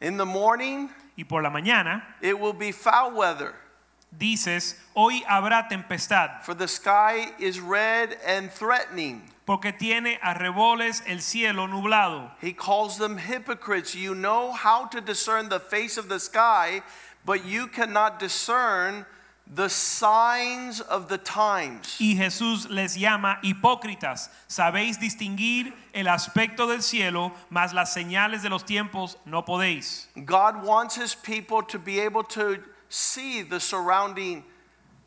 [0.00, 3.56] In the morning, Y por la mañana it will be foul weather,
[4.16, 9.22] dices, hoy habrá tempestad, for the sky is red and threatening.
[9.48, 12.30] porque tiene arreboles el cielo nublado.
[12.38, 13.94] He calls them hypocrites.
[13.94, 16.82] You know how to discern the face of the sky,
[17.24, 19.06] but you cannot discern
[19.46, 21.96] the signs of the times.
[21.98, 24.28] Y Jesús les llama hipócritas.
[24.46, 30.08] Sabéis distinguir el aspecto del cielo, mas las señales de los tiempos no podéis.
[30.26, 34.44] God wants his people to be able to see the surrounding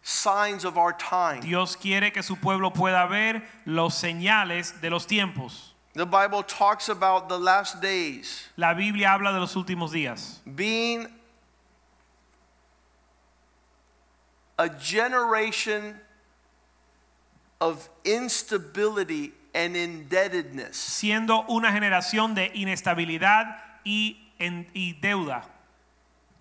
[0.03, 1.41] signs of our time.
[1.41, 5.69] Dios quiere que su pueblo pueda ver los señales de los tiempos.
[5.93, 11.05] The Bible talks about the last days La Biblia habla de los últimos días, being
[14.57, 15.99] a generation
[17.59, 20.77] of instability and indebtedness.
[20.77, 25.43] siendo una generación de inestabilidad y, en- y deuda.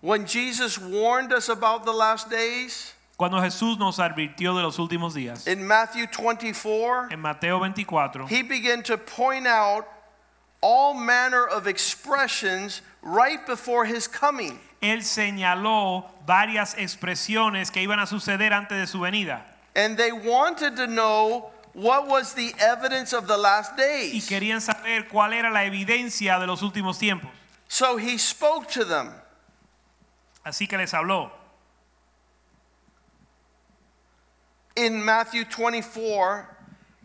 [0.01, 5.13] When Jesus warned us about the last days Cuando Jesús nos advirtió de los últimos
[5.13, 9.85] días, in Matthew 24, en Mateo 24, he began to point out
[10.59, 14.59] all manner of expressions right before his coming.
[14.81, 19.45] él señaló varias expresiones que iban a suceder antes de su venida.
[19.75, 24.27] And they wanted to know what was the evidence of the last Y days.
[24.27, 27.29] querían saber cuál era la evidencia de los últimos tiempos.
[27.67, 29.13] So he spoke to them.
[30.43, 31.31] Así que les habló.
[34.75, 36.47] In Matthew 24,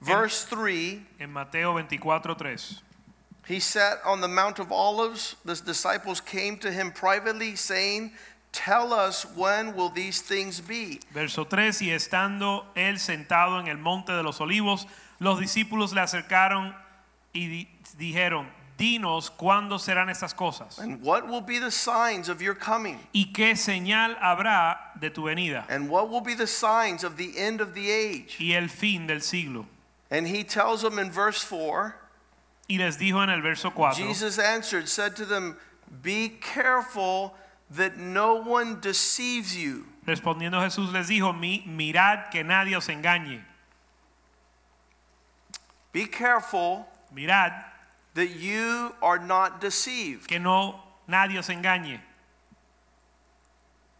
[0.00, 2.80] verse 3, En Mateo 24:3.
[3.46, 5.36] he sat on the Mount of Olives.
[5.44, 8.12] The disciples came to him privately, saying,
[8.52, 11.00] Tell us when will these things be?
[11.12, 14.86] Verso 3, y estando él sentado en el monte de los olivos,
[15.18, 16.74] los discípulos le acercaron
[17.34, 17.68] y di-
[17.98, 22.98] dijeron, dinos cuándo serán estas cosas And what will be the signs of your coming?
[23.14, 27.38] y qué señal habrá de tu venida And what will be the signs of the
[27.38, 28.36] end of the age?
[28.38, 29.66] y el fin del siglo.
[30.10, 31.94] And he tells them in verse 4
[32.68, 35.56] Y les dijo en el verso 4, Jesus answered, said to them,
[36.02, 37.34] Be careful
[37.70, 39.86] that no one deceives you.
[40.04, 43.40] respondiendo Jesús les dijo, mirad que nadie os engañe,
[45.92, 47.52] Be careful mirad
[48.16, 50.26] that you are not deceived.
[50.28, 50.74] que no
[51.08, 52.00] nadie os engañe.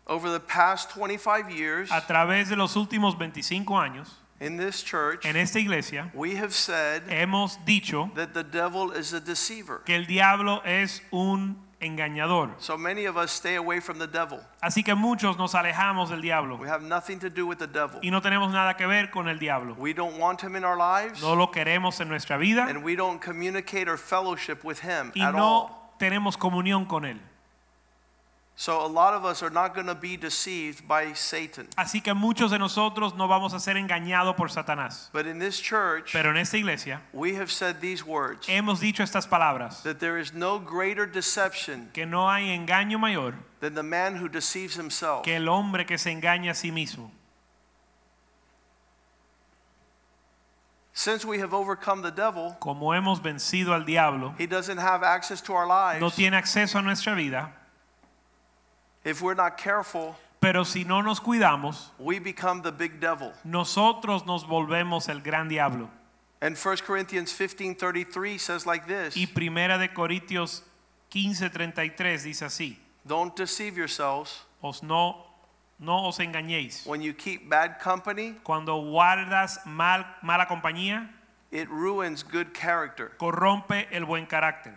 [0.09, 4.09] Over the past 25 years A través de los últimos 25 años,
[4.41, 9.13] in this church, en esta iglesia, we have said hemos dicho that the devil is
[9.13, 9.79] a deceiver.
[9.85, 12.51] que el diablo es un engañador.
[12.59, 14.41] So many of us stay away from the devil.
[14.61, 17.99] Así que muchos nos alejamos del diablo We have nothing to do with the devil.
[18.03, 19.75] y no tenemos nada que ver con el diablo.
[19.79, 22.97] We don't want him in our lives, No lo queremos en nuestra vida and we
[22.97, 25.41] don't communicate or fellowship with him y at all.
[25.41, 27.21] no tenemos comunión con él.
[28.59, 31.69] So a lot of us are not going to be deceived by Satan.
[31.77, 35.11] Así que muchos de nosotros no vamos a ser engañados por Satanás.
[35.13, 39.03] But in this church, Pero en esta iglesia we have said these words hemos dicho
[39.03, 43.83] estas palabras, that there is no greater deception que no hay engaño mayor than the
[43.83, 45.23] man who deceives himself.
[45.23, 47.11] que el hombre que se engaña a sí mismo.
[50.95, 55.43] Since we have overcome the devil, Como hemos vencido al diablo, he doesn't have access
[55.43, 56.01] to our lives.
[56.01, 57.53] no tiene acceso a nuestra vida,
[59.07, 63.33] If we're not careful, pero si no nos cuidamos, we become the big devil.
[63.45, 65.89] nosotros nos volvemos el gran diablo.
[66.43, 70.63] And 1 Corinthians 15:33 says like this, Y Primera de Corintios
[71.11, 75.25] 15:33 dice así: don't deceive yourselves Os no
[75.79, 76.85] no os engañéis.
[76.87, 81.09] when you keep bad company, Cuando guardas mal, mala compañía,
[81.53, 83.13] it ruins good character.
[83.19, 84.75] corrompe el buen carácter.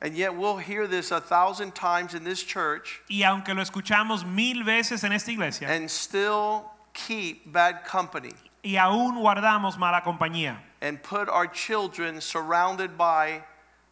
[0.00, 4.24] And yet we'll hear this a thousand times in this church Y aunque lo escuchamos
[4.24, 8.32] mil veces en esta iglesia and still keep bad company
[8.64, 13.42] y aún guardamos mala compañía and put our children surrounded by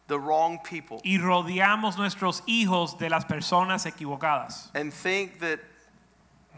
[0.07, 4.69] the wrong people y rodeamos nuestros hijos de las personas equivocadas.
[4.75, 5.59] and think that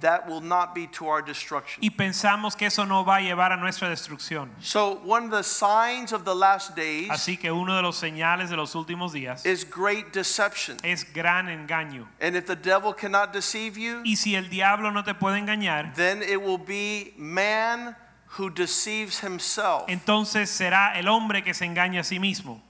[0.01, 1.83] that will not be to our destruction.
[1.83, 4.49] y pensamos que eso no va a llevar a nuestra destrucción.
[4.62, 8.49] So one of the signs of the last days Así que uno de los señales
[8.49, 10.77] de los últimos días is great deception.
[10.83, 12.07] es gran engaño.
[12.19, 15.93] And if the devil cannot deceive you, Y si el diablo no te puede engañar,
[15.95, 17.95] then it will be man
[18.38, 22.62] who deceives himself, entonces será el hombre que se engaña a sí mismo,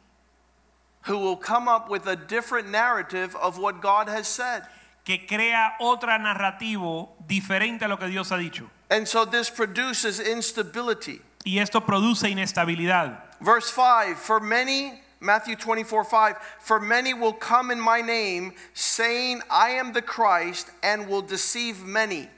[1.07, 4.63] who will come up with a different narrative of what God has said.
[5.09, 8.69] Que crea otra narrativo diferente a lo que Dios ha dicho.
[8.91, 11.19] And so this produces instability.
[11.43, 13.23] Y esto produce inestabilidad.
[13.41, 19.41] Verse 5 For many, Matthew 24 5, for many will come in my name, saying,
[19.49, 22.29] I am the Christ, and will deceive many.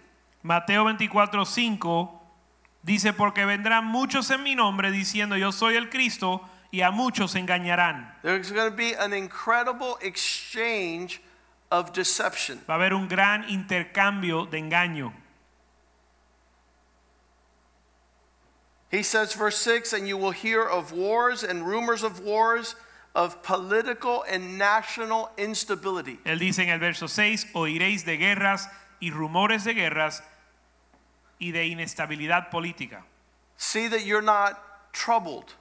[0.41, 2.09] Mateo 24, 5
[2.85, 6.39] dice, porque vendrán muchos en mi nombre diciendo yo soy el Cristo
[6.71, 8.13] y a muchos engañarán.
[8.23, 11.19] There's going to be an incredible exchange
[11.71, 12.59] of deception.
[12.67, 15.13] Va a haber un gran intercambio de engaño.
[18.91, 22.75] He says, verse 6 And you will hear of wars and rumors of wars,
[23.15, 26.19] of political and national instability.
[26.25, 28.67] Él dice en el verso 6, oiréis de guerras
[29.01, 30.21] y rumores de guerras
[31.39, 33.03] y de inestabilidad política.
[33.57, 35.53] See that you're not troubled.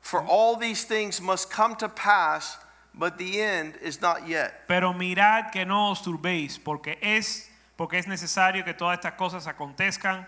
[0.00, 2.56] For all these things must come to pass,
[2.94, 4.66] but the end is not yet.
[4.68, 9.46] Pero mirad que no os turbéis, porque es, porque es necesario que todas estas cosas
[9.46, 10.26] acontezcan,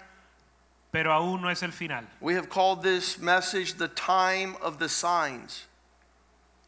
[0.92, 2.07] pero aún no es el final.
[2.20, 5.66] We have called this message the time of the signs.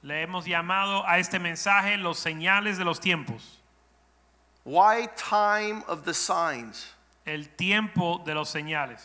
[0.02, 3.58] Le hemos llamado a este mensaje los señales de los tiempos,
[4.64, 6.92] Why time of the signs?
[7.24, 9.00] el tiempo de los señales,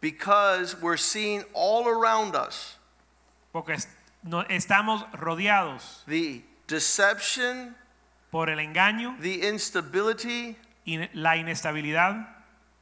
[0.00, 2.76] Because we're seeing all around us
[3.52, 3.76] porque
[4.24, 7.76] no- estamos rodeados the deception,
[8.30, 12.26] por el engaño the instability, y la inestabilidad,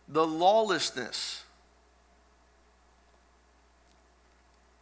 [0.08, 1.44] the lawlessness.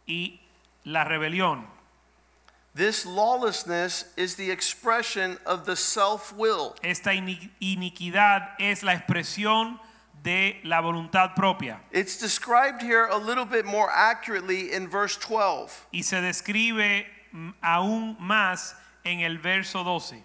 [0.07, 0.39] y
[0.83, 1.65] la rebelión.
[2.73, 6.75] This lawlessness is the expression of the self will.
[6.81, 9.79] Esta ini- iniquidad es la expresión
[10.23, 15.87] de la voluntad propia It's described here a little bit more accurately in verse 12.
[15.93, 20.23] y se describe mm, aún más en el verso 12.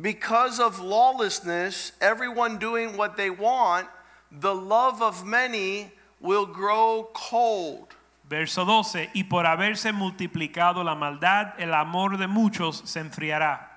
[0.00, 3.86] Because of lawlessness, everyone doing what they want,
[4.30, 7.94] the love of many will grow cold.
[8.28, 13.73] Verso 12, y por haberse multiplicado la maldad, el amor de muchos se enfriará.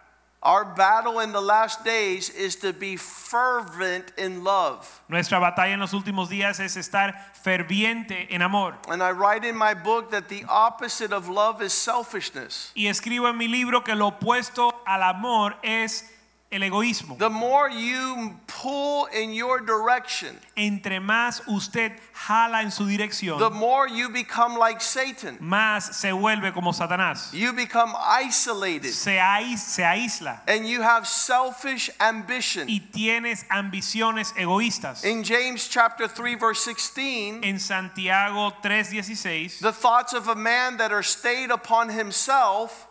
[0.47, 4.87] Our battle in the last days is to be fervent in love.
[5.09, 8.75] Nuestra batalla en los últimos días es estar ferviente en amor.
[8.87, 12.71] And I write in my book that the opposite of love is selfishness.
[12.75, 16.09] Y escribo en mi libro que lo opuesto al amor es
[16.49, 17.17] el egoísmo.
[17.17, 23.49] The more you pull in your direction, Entre más usted jala en su dirección, the
[23.49, 25.37] more you become like Satan.
[25.41, 27.31] más se vuelve como Satanás.
[27.33, 27.93] You become
[28.23, 32.67] isolated Se, ais- se aísla and you have selfish ambition.
[32.69, 35.03] y tienes ambiciones egoístas.
[35.03, 40.91] In James chapter 3 verse 16, En Santiago 3:16, the thoughts of a man that
[40.93, 42.86] are stayed upon himself,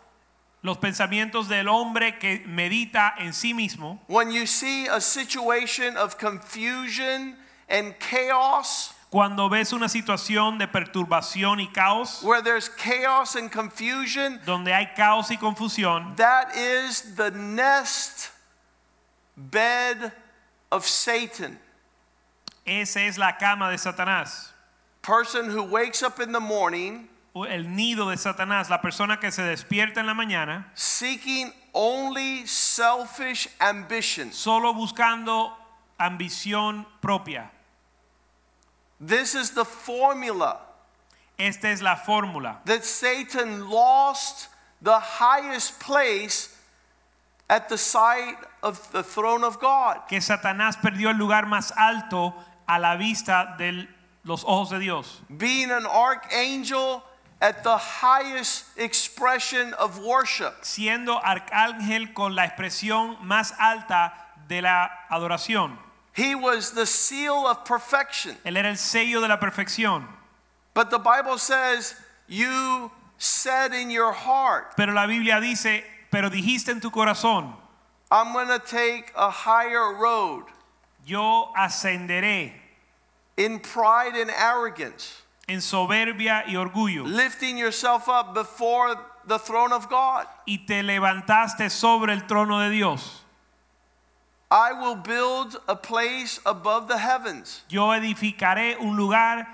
[0.67, 6.17] los pensamientos del hombre que medita en sí mismo, when you see a situation of
[6.19, 7.35] confusion
[7.67, 14.39] and chaos, cuando ves una situación de perturbación y caos, where there's chaos and confusion,
[14.45, 18.29] donde hay caos y confusión, that is the nest
[19.35, 20.11] bed
[20.71, 21.57] of Satan.
[22.67, 24.49] esa es la cama de Satanás.
[25.01, 29.43] Person who wakes up in the morning El nido de Satanás, la persona que se
[29.43, 34.31] despierta en la mañana seeking only selfish ambition.
[34.33, 35.55] solo buscando
[35.99, 37.51] ambición propia.
[38.99, 40.57] This is the formula
[41.37, 44.47] Esta es la fórmula that Satan lost
[44.81, 46.55] the highest place
[47.47, 50.07] at the side of the throne of God.
[50.09, 52.33] que Satanás perdió el lugar más alto
[52.67, 53.87] a la vista de
[54.23, 55.21] los ojos de Dios.
[55.37, 57.03] Being an archangel
[57.41, 60.53] at the highest expression of worship.
[60.61, 64.13] siendo arcángel con la expresión más alta
[64.47, 65.77] de la adoración.
[66.13, 68.37] He was the seal of perfection.
[68.43, 70.07] Él era el sello de la perfección.
[70.73, 71.95] But the Bible says,
[72.27, 77.53] You said in your heart, Pero la Biblia dice, pero dijiste en tu corazón,
[78.11, 80.45] I'm going to take a higher road
[81.07, 82.51] yo ascenderé
[83.37, 87.05] in pride and arrogance, en soberbia y orgullo.
[87.05, 88.95] lifting yourself up before
[89.25, 90.25] the throne of God.
[90.45, 93.23] Y te levantaste sobre el trono de Dios.
[94.49, 97.63] I will build a place above the heavens.
[97.67, 99.45] Yo edificaré un lugar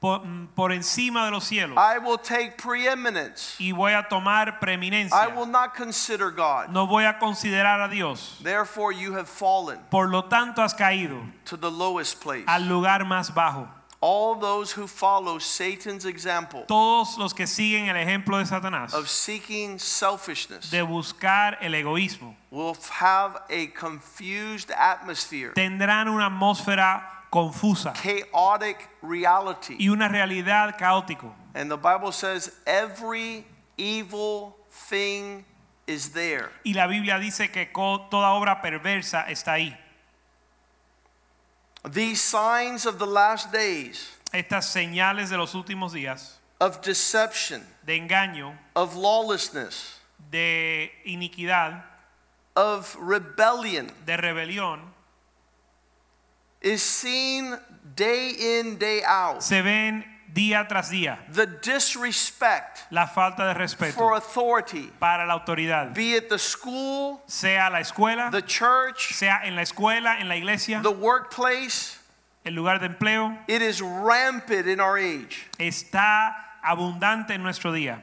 [0.00, 1.78] por, mm, por encima de los cielos.
[1.78, 3.56] I will take preeminence.
[3.58, 6.68] Y voy a tomar I will not consider God.
[6.68, 8.38] No voy a considerar a Dios.
[8.42, 12.44] Therefore, you have fallen Por lo tanto has caído to the lowest place.
[12.46, 13.68] al lugar más bajo.
[14.00, 19.08] All those who follow Satan's example Todos los que siguen el ejemplo de Satanás of
[19.08, 27.94] seeking selfishness de buscar el egoísmo will have a confused atmosphere, tendrán una atmósfera confusa
[27.94, 29.76] chaotic reality.
[29.78, 31.32] y una realidad caótico.
[31.54, 33.46] And the Bible says every
[33.78, 35.44] evil thing
[35.86, 36.50] is there.
[36.64, 39.76] Y la Biblia dice que toda obra perversa está ahí.
[41.88, 47.96] These signs of the last days Estas señales de los últimos días of deception, de
[47.98, 51.82] engaño, of lawlessness, de iniquidad,
[52.54, 54.80] of rebellion de rebelión,
[56.62, 57.58] is seen
[57.94, 59.42] day in, day out.
[59.42, 60.04] se ven
[60.36, 61.18] día tras día.
[61.32, 67.22] The disrespect La falta de respeto for authority, para la autoridad, be it the school,
[67.26, 71.98] sea la escuela, the church, sea en la escuela, en la iglesia, the workplace,
[72.44, 75.46] el lugar de empleo, it is rampant in our age.
[75.58, 78.02] está abundante en nuestro día.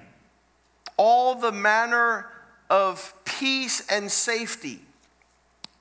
[0.97, 2.27] All the manner
[2.69, 4.81] of peace and safety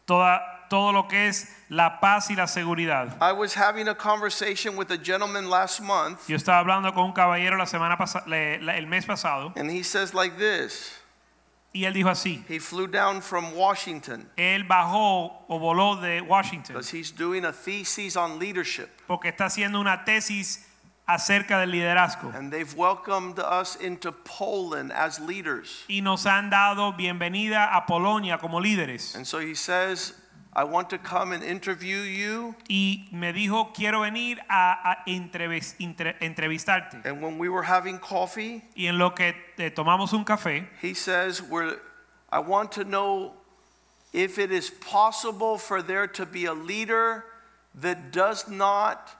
[0.06, 0.42] Toda,
[0.72, 3.14] todo lo que es la paz y la seguridad.
[3.20, 7.12] I was having a conversation with a gentleman last month, Yo estaba hablando con un
[7.12, 10.98] caballero la semana pasada, el mes pasado, and he says like this.
[11.74, 12.42] y él dijo así.
[12.48, 17.52] He flew down from Washington Él bajó o voló de Washington because he's doing a
[17.52, 18.88] thesis on leadership.
[19.06, 20.66] porque está haciendo una tesis
[21.06, 22.32] acerca del liderazgo.
[22.34, 25.84] And they've welcomed us into Poland as leaders.
[25.86, 29.14] Y nos han dado bienvenida a Polonia como líderes.
[29.14, 30.14] And so he says,
[30.54, 32.54] I want to come and interview you.
[32.68, 37.04] Y me dijo, quiero venir a, a entrevis- entre- entrevistarte.
[37.06, 40.92] And when we were having coffee, Y en lo que eh, tomamos un café, he
[40.92, 41.78] says, we're,
[42.30, 43.32] I want to know
[44.12, 47.24] if it is possible for there to be a leader
[47.74, 49.16] that does not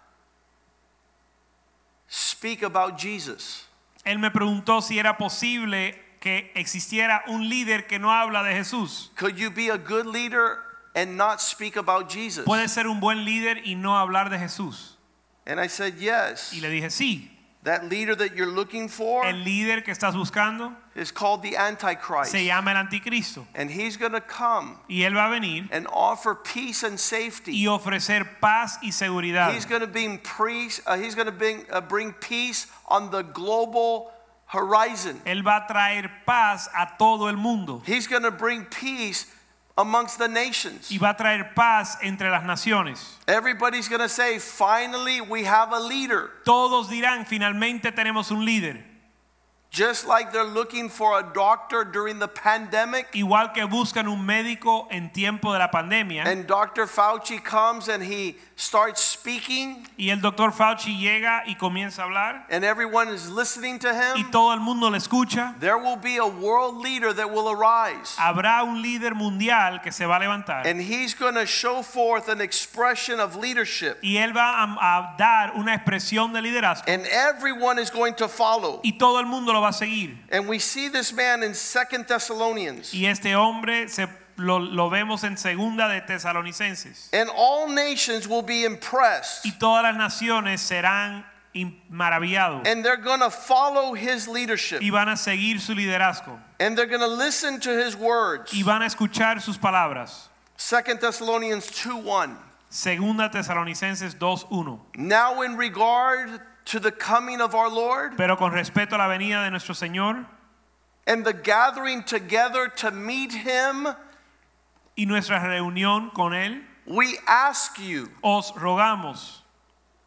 [2.09, 3.65] speak about Jesus.
[4.05, 9.09] él me preguntó si era posible que existiera un líder que no habla de Jesús.
[9.17, 10.59] Could you be a good leader
[10.95, 12.45] and not speak about Jesus?
[12.45, 14.97] Puede ser un buen líder y no hablar de Jesús.
[15.47, 16.53] And I said, yes.
[16.55, 17.29] Y le dije, sí,
[17.65, 22.33] That leader that you're looking for el líder que estás buscando is called the Antichrist.
[22.33, 23.47] se llama el anticristo.
[23.55, 27.53] And he's going to come Y él va a venir and offer peace and safety.
[27.53, 29.53] y ofrecer paz y seguridad.
[29.53, 30.83] He's going to bring peace.
[30.85, 34.11] Uh, he's going to bring, uh, bring peace on the global
[34.47, 35.23] horizon.
[35.25, 39.27] Él va a traer paz a todo el mundo He's going to bring peace
[39.77, 40.91] amongst the nations.
[40.91, 43.19] y va a traer paz entre las naciones.
[43.27, 46.31] Everybody's going to say, finally, we have a leader.
[46.45, 48.85] Todos dirán, finalmente tenemos un líder.
[49.71, 53.11] Just like they're looking for a doctor during the pandemic.
[53.15, 56.85] Igual que buscan un médico en tiempo de la pandemia And Dr.
[56.87, 62.47] Fauci comes and he starts speaking, y el doctor Fauci llega y comienza a hablar
[62.51, 64.31] and everyone is listening to y him.
[64.31, 65.55] todo el mundo le escucha.
[65.61, 68.15] There will be a world leader that will arise.
[68.17, 72.29] Habrá un líder mundial que se va a levantar And he's going to show forth
[72.29, 73.99] an expression of leadership.
[74.03, 78.29] y él va a, a dar una expresión de liderazgo And everyone is going to
[78.29, 78.81] follow.
[78.85, 80.17] y todo el mundo lo va a seguir.
[80.31, 82.95] And we see this man in Second Thessalonians.
[82.95, 84.07] Y este hombre se,
[84.43, 87.09] lo, lo vemos en segunda de Tesalonicenses.
[87.13, 89.45] And all nations will be impressed.
[89.45, 91.25] Y todas las naciones serán
[91.91, 94.81] maravillados And they're going to follow his leadership.
[94.83, 98.53] y van a seguir su liderazgo And they're going to listen to his words.
[98.55, 100.29] y van a escuchar sus palabras.
[100.57, 102.37] Second Thessalonians 2 1.
[102.71, 104.79] Segunda Tesalonicenses 2:1.
[104.97, 109.45] Now, in regard to the coming of our Lord Pero con respeto a la venida
[109.45, 110.25] de nuestro Señor
[111.07, 113.89] and the gathering together to meet him,
[115.03, 119.41] y nuestra reunión con él, we ask you os rogamos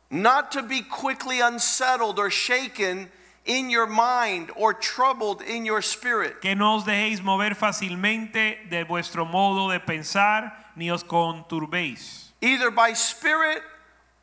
[0.09, 3.09] not to be quickly unsettled or shaken
[3.45, 6.39] in your mind or troubled in your spirit.
[6.41, 12.71] que no os dejéis mover fácilmente de vuestro modo de pensar ni os conturbéis, either
[12.71, 13.61] by spirit,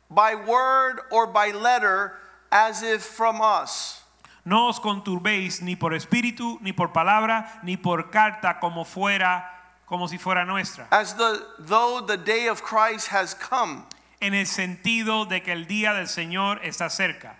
[0.09, 2.13] by word, or by letter,
[2.51, 4.01] as if from us.
[4.43, 9.52] no os conturbéis ni por espíritu ni por palabra ni por carta como fuera
[9.93, 13.83] como si fuera nuestra, As the, though the day of Christ has come.
[14.21, 17.35] en el sentido de que el día del Señor está cerca.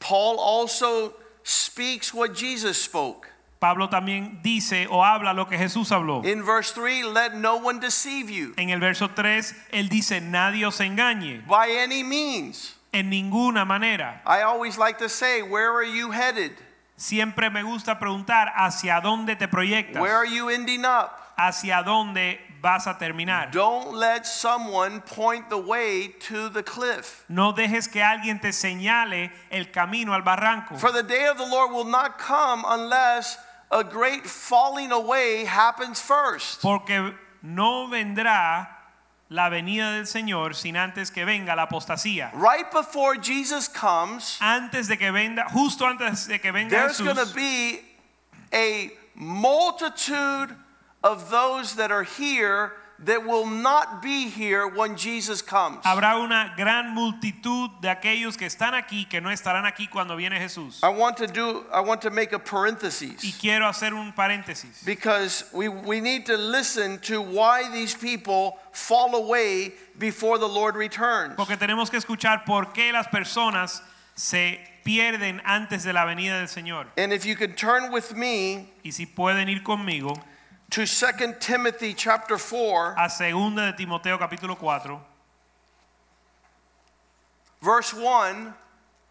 [0.00, 3.28] Paul also speaks what Jesus spoke.
[3.58, 6.22] Pablo también dice o habla lo que Jesús habló.
[6.26, 10.66] In verse 3, let no one deceive you En el verso 3 él dice nadie
[10.66, 12.74] os engañe by any means.
[12.92, 14.20] en ninguna manera.
[14.26, 16.52] I always like to say, where are you headed?
[16.98, 21.22] Siempre me gusta preguntar hacia dónde te proyectas, Where are you ending up?
[21.36, 23.50] Hacia dónde vas a terminar.
[23.50, 27.24] Don't let someone point the way to the cliff.
[27.28, 31.46] No dejes que alguien te señale el camino al barranco, For the day of the
[31.46, 33.36] Lord will not come unless
[33.70, 36.62] a great falling away happens first.
[36.62, 37.12] porque
[37.42, 38.68] no vendrá
[39.30, 42.30] la venida del Señor sin antes que venga la apostasía.
[42.34, 47.16] Right before Jesus comes, Antes de que venga, justo antes de que venga there's going
[47.16, 47.80] to be
[48.52, 50.54] a multitude
[51.04, 55.82] of those that are here that will not be here when Jesus comes.
[55.84, 60.38] habrá una gran multitud de aquellos que están aquí que no estarán aquí cuando viene
[60.38, 60.78] Jesús.
[60.82, 64.84] I want to do I want to make a parenthesis Y quiero hacer un paréntesis.
[64.86, 70.76] because we, we need to listen to why these people fall away before the Lord
[70.76, 71.34] returns.
[71.36, 73.82] Porque tenemos que escuchar por qué las personas
[74.14, 76.86] se pierden antes de la venida del Señor.
[76.96, 80.16] And if you could turn with me Y si pueden ir conmigo
[80.70, 85.00] to 2 Timothy chapter 4 a segunda de Timoteo capítulo 4,
[87.62, 88.54] verse 1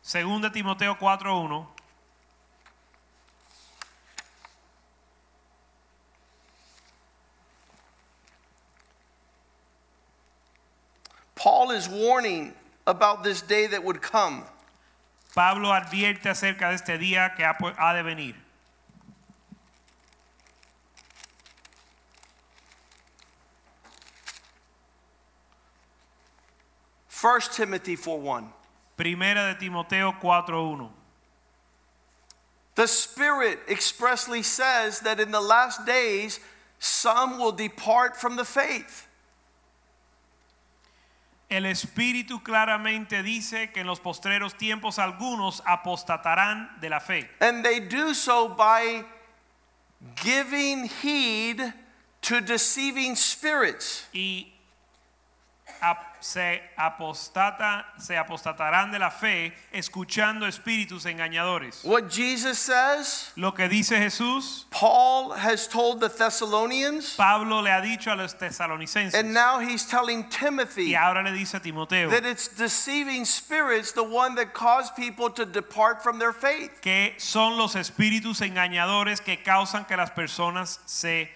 [0.02, 1.66] segunda Timoteo 4:1.
[11.36, 12.54] Paul is warning
[12.88, 14.44] about this day that would come.
[15.36, 18.43] Pablo advierte acerca de este día que ha de venir.
[27.24, 28.52] 1 Timothy 4:1.
[28.98, 30.92] Primera de Timoteo 4:1.
[32.76, 36.42] The Spirit expressly says that in the last days
[36.80, 39.08] some will depart from the faith.
[41.50, 47.30] El Espíritu claramente dice que en los postreros tiempos algunos apostatarán de la fe.
[47.40, 49.06] And they do so by
[50.16, 51.74] giving heed
[52.24, 54.08] to deceiving spirits.
[54.14, 54.53] Y
[56.20, 61.84] se, apostata, se apostatarán de la fe escuchando espíritus engañadores.
[61.84, 67.82] What Jesus says, Lo que dice Jesús, Paul has told the Thessalonians, Pablo le ha
[67.82, 72.10] dicho a los tesalonicenses and now he's telling Timothy y ahora le dice a Timoteo
[72.10, 76.82] that it's deceiving spirits the one that cause people to depart from their faith.
[76.82, 81.30] que son los espíritus engañadores que causan que las personas se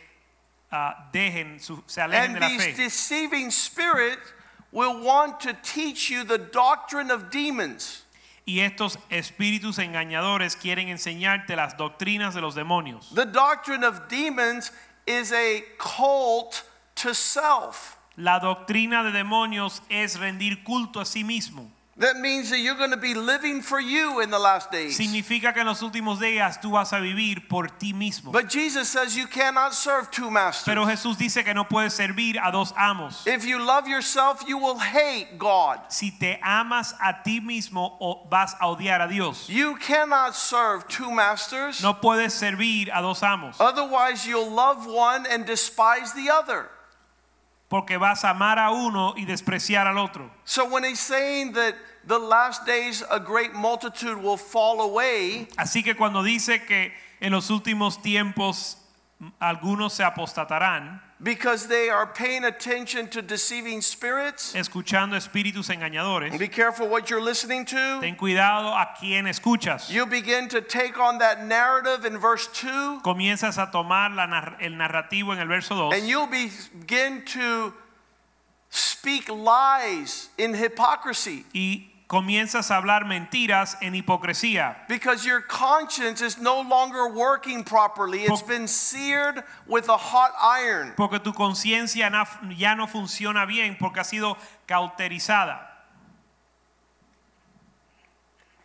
[0.72, 2.74] ah, dejen, su- se alejen And de la these fe.
[2.84, 4.34] deceiving spirits
[4.72, 8.04] will want to teach you the doctrine of demons.
[8.46, 13.14] Y estos espíritus engañadores quieren enseñarte las doctrinas de los demonios.
[13.14, 14.72] The doctrine of demons
[15.06, 16.64] is a cult
[16.96, 17.98] to self.
[18.16, 21.70] La doctrina de demonios es rendir culto a sí mismo.
[22.00, 24.96] That means that you're going to be living for you in the last days.
[24.96, 28.32] Significa que en los últimos días tú vas a vivir por ti mismo.
[28.32, 30.66] But Jesus says you cannot serve two masters.
[30.66, 33.26] Pero Jesús dice que no puedes servir a dos amos.
[33.26, 35.80] If you love yourself, you will hate God.
[35.90, 39.50] Si te amas a ti mismo vas a odiar a Dios.
[39.50, 41.82] You cannot serve two masters.
[41.82, 43.56] No puedes servir a dos amos.
[43.60, 46.70] Otherwise, you'll love one and despise the other.
[47.70, 50.32] Porque vas a amar a uno y despreciar al otro.
[50.46, 55.84] So when he's saying that the last days a great multitude will fall away, Así
[55.84, 58.78] que cuando dice que en los últimos tiempos
[59.40, 66.48] algunos se apostatarán, because they are paying attention to deceiving spirits, escuchando espíritus engañadores, be
[66.48, 68.00] careful what you're listening to.
[68.02, 69.90] ten cuidado a quien escuchas.
[69.90, 74.26] You begin to take on that narrative in verse 2, Comienzas a tomar la
[74.62, 77.74] el narrativo en el verso 2 and you'll begin to
[78.70, 81.46] speak lies in hypocrisy.
[81.54, 84.88] y comienzas a hablar mentiras en hipocresía.
[84.88, 88.24] Because your conscience is no longer working properly.
[88.24, 90.94] It's been seared with a hot iron.
[90.96, 92.10] Porque tu conciencia
[92.58, 94.38] ya no funciona bien porque ha sido
[94.68, 95.60] cauterizada.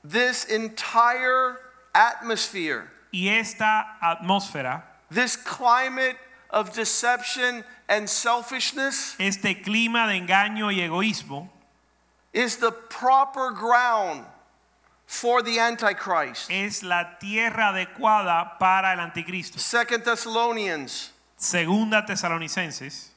[0.05, 1.59] This entire
[1.95, 6.17] atmosphere, Y esta atmósfera, this climate
[6.51, 11.51] of deception and selfishness este clima de engaño y egoísmo,
[12.33, 14.25] is the proper ground
[15.07, 16.51] for the Antichrist.
[16.51, 19.59] es la tierra adecuada para el anticristo.
[19.59, 23.09] Second Thessalonians Segunda Tesalonicenses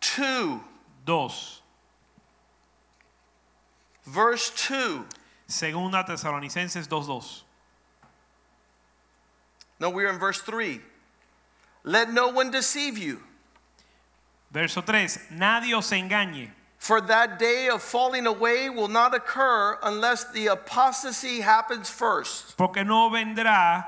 [0.00, 0.60] 2,
[1.06, 1.62] 2.
[4.06, 5.06] verse 2.
[5.46, 7.42] Segunda Tesalonicenses 2:2.
[9.80, 10.80] No, we're in verse 3.
[11.84, 13.22] Let no one deceive you,
[14.52, 15.30] Verso 3.
[15.30, 21.40] Nadie os engañe, for that day of falling away will not occur unless the apostasy
[21.40, 22.56] happens first.
[22.56, 23.84] porque no vendrá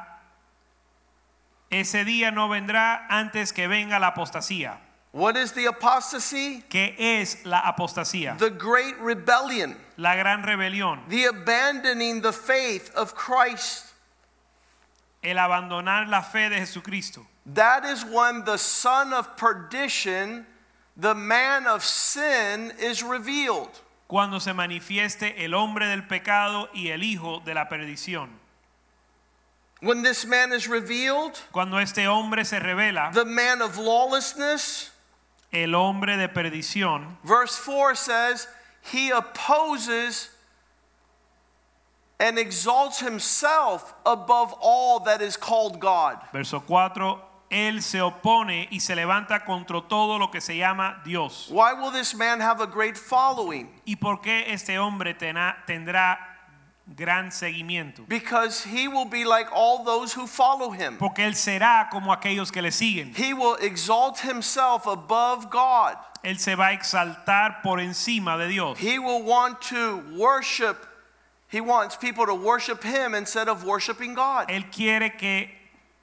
[1.71, 4.79] ese día no vendrá antes que venga la apostasía.
[5.13, 6.63] What is the apostasy?
[6.69, 8.37] ¿Qué es la apostasía?
[8.39, 13.93] The great rebellion, La gran rebelión, the abandoning the faith of Christ.
[15.23, 17.27] el abandonar la fe de Jesucristo.
[17.47, 20.47] That is when the son of perdition,
[20.97, 23.71] the man of sin, is revealed.
[24.09, 28.29] Cuando se manifieste el hombre del pecado y el hijo de la perdición.
[29.81, 34.91] When this man is revealed, Cuando este hombre se revela, the man of lawlessness,
[35.53, 38.47] el hombre de perdición, verse 4 says,
[38.83, 40.31] he opposes
[42.21, 46.19] and exalts himself above all that is called God.
[46.33, 47.21] verso 4,
[47.55, 51.49] él se opone y se levanta contra todo lo que se llama Dios.
[51.51, 53.69] Why will this man have a great following?
[53.87, 56.19] ¿Y por qué este hombre tena- tendrá
[56.97, 58.05] gran seguimiento?
[58.09, 60.99] Because he will be like all those who follow him.
[60.99, 63.15] Porque él será como aquellos que le siguen.
[63.15, 65.97] He will exalt himself above God.
[66.25, 68.79] Él se va a exaltar por encima de Dios.
[68.79, 70.77] He will want to worship.
[71.49, 74.49] He wants people to worship him instead of worshiping God.
[74.49, 75.49] Él quiere que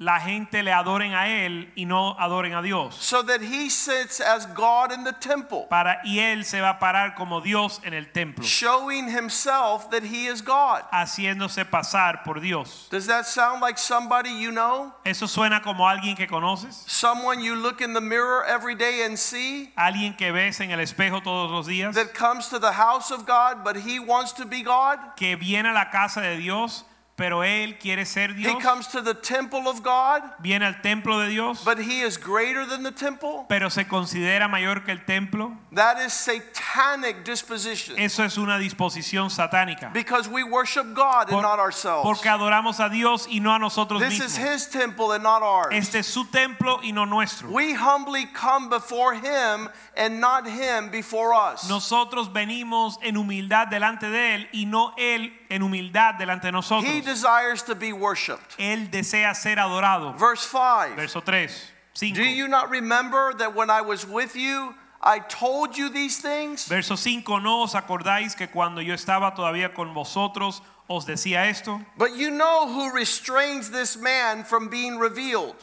[0.04, 2.96] la gente le adoren a él y no adoren a Dios.
[2.96, 6.80] so that he sits as God in the temple, Para y él se va a
[6.80, 10.82] parar como Dios en el templo, showing himself that he is God.
[10.92, 12.88] haciéndose pasar por Dios.
[12.90, 14.92] Does that sound like somebody you know?
[15.06, 19.20] Eso suena como alguien que conoces, Someone you look in the mirror every day and
[19.20, 23.12] see alguien que ves en el espejo todos los días, that comes to the house
[23.12, 24.98] of God, but he wants to be God?
[25.16, 26.86] que viene a la casa de Dios,
[27.22, 31.30] pero él quiere ser He comes to the temple of God, Viene al templo de
[31.30, 33.46] Dios, but he is greater than the temple?
[33.48, 35.56] pero se considera mayor que el templo.
[35.72, 37.96] That is satanic disposition.
[38.00, 39.94] Eso es una disposición satánica.
[39.94, 42.02] Because we worship God and not ourselves.
[42.04, 45.70] porque adoramos a Dios y no a nosotros This is his temple and not ours.
[45.72, 47.52] Este es su templo y no nuestro.
[47.52, 51.70] We humbly come before him and not him before us.
[51.70, 56.90] Nosotros venimos en humildad delante de Él y no Él en humildad delante de nosotros.
[56.92, 58.56] He desires to be worshiped.
[58.58, 60.18] Él desea ser adorado.
[60.18, 60.96] Verse 5.
[60.96, 61.50] Verso 3,
[61.94, 62.16] 5.
[62.16, 64.74] Do you not remember that when I was with you,
[65.04, 66.68] I told you these things?
[66.68, 71.82] Verso 5, ¿no os acordáis que cuando yo estaba todavía con vosotros os decía esto?
[71.98, 75.56] But you know who restrains this man from being revealed.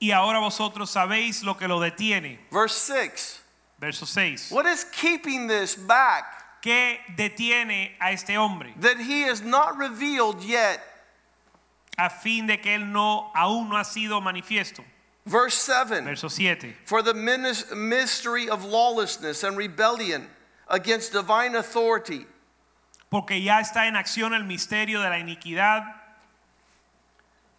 [0.00, 2.38] Y ahora vosotros sabéis lo que lo detiene.
[2.52, 3.40] Verse 6.
[3.80, 4.50] Verso 6.
[4.50, 6.37] What is keeping this back?
[6.62, 8.74] ¿Qué detiene a este hombre?
[8.80, 10.80] That he is not revealed yet.
[11.96, 14.84] A fin de que Él no, aún no ha sido manifiesto.
[15.26, 16.04] Verse 7.
[16.04, 16.74] Verso 7.
[16.84, 20.28] For the mystery of lawlessness and rebellion
[20.68, 22.26] against divine authority
[23.10, 25.97] Porque ya está en acción el misterio de la iniquidad.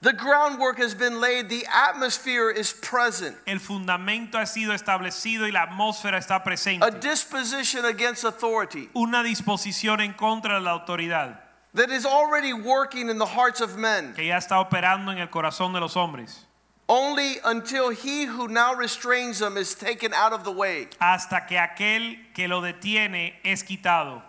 [0.01, 3.35] The groundwork has been laid, the atmosphere is present.
[3.45, 6.85] El fundamento ha sido establecido y la atmósfera está presente.
[6.85, 11.37] A disposition against authority Una disposición en contra de la autoridad
[11.73, 14.13] that is already working in the hearts of men.
[14.13, 16.45] que ya está operando en el corazón de los hombres.
[16.87, 20.87] Only until he who now restrains them is taken out of the way.
[21.01, 24.21] Hasta que aquel que lo detiene es quitado.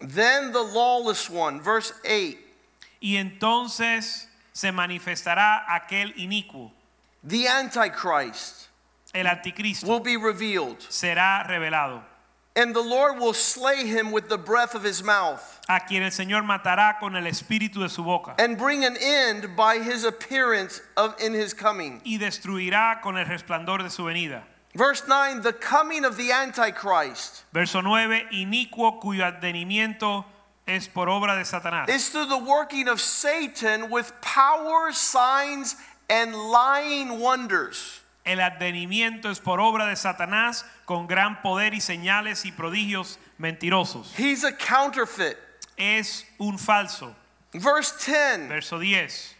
[0.00, 2.38] Then the lawless one, verse 8,
[3.00, 6.70] Y entonces se manifestará aquel inicuo,
[7.24, 8.68] the Antichrist,
[9.12, 10.78] el anticristo, will be revealed.
[10.88, 12.02] será revelado.
[12.56, 16.10] And the Lord will slay him with the breath of his mouth A quien el
[16.12, 18.36] Señor matará con el espíritu de su boca.
[18.38, 22.00] and bring an end by his appearance of in his coming.
[22.04, 24.42] y destruirá con el resplandor de su venida.
[24.76, 30.24] Verse 9, the coming of the Antichrist Verso 9, inicuo cuyo advenimiento
[30.66, 31.88] es por obra de Satanás.
[31.88, 35.76] is through the working of Satan with power, signs,
[36.08, 38.00] and lying wonders.
[38.24, 44.14] El advenimiento es por obra de Satanás con gran poder y señales y prodigios mentirosos.
[44.16, 45.36] He's a counterfeit.
[45.76, 47.14] Es un falso.
[47.52, 49.34] Verse 10, Verso 10.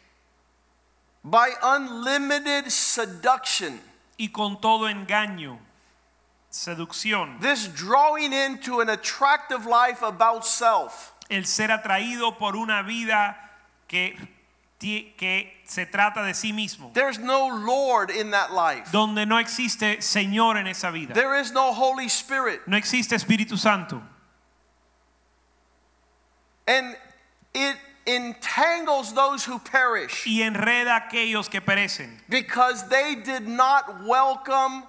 [1.24, 3.80] by unlimited seduction.
[4.18, 5.58] Y con todo engaño,
[6.50, 11.13] seducción, This drawing into an attractive life about self.
[11.30, 13.36] El ser atraído por una vida
[13.88, 14.16] que,
[14.78, 18.90] que se trata de sí mismo, There's no Lord in that life.
[18.92, 21.14] donde no existe Señor en esa vida.
[21.14, 22.60] There is no Holy Spirit.
[22.66, 24.02] No existe Espíritu Santo.
[26.66, 26.96] And
[27.54, 34.04] it entangles those who perish y enreda a aquellos que perecen, because they did not
[34.04, 34.84] welcome,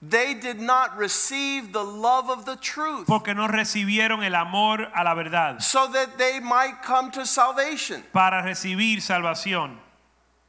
[0.00, 5.02] they did not receive the love of the truth porque no recibieron el amor a
[5.02, 8.02] la verdad so that they might come to salvation.
[8.12, 9.76] para recibir salvación.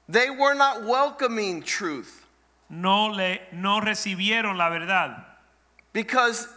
[0.07, 2.25] They were not welcoming truth
[2.69, 5.23] No le no recibieron la verdad,
[5.93, 6.47] because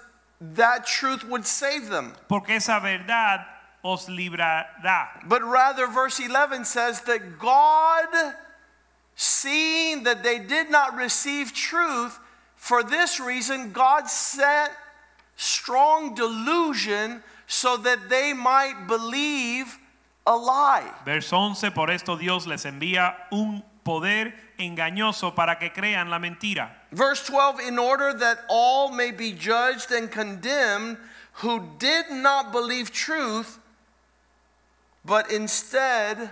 [0.40, 2.12] that truth would save them.
[2.28, 3.46] porque esa verdad
[3.82, 5.26] os librará.
[5.26, 8.34] But rather, verse 11 says that God,
[9.16, 12.18] seeing that they did not receive truth,
[12.62, 14.70] for this reason, God sent
[15.34, 19.76] strong delusion so that they might believe
[20.24, 20.88] a lie.
[21.04, 26.70] Verso 11, por esto Dios les envía un poder engañoso para que crean la mentira.
[26.92, 30.98] Verse 12, in order that all may be judged and condemned
[31.42, 33.58] who did not believe truth,
[35.04, 36.30] but instead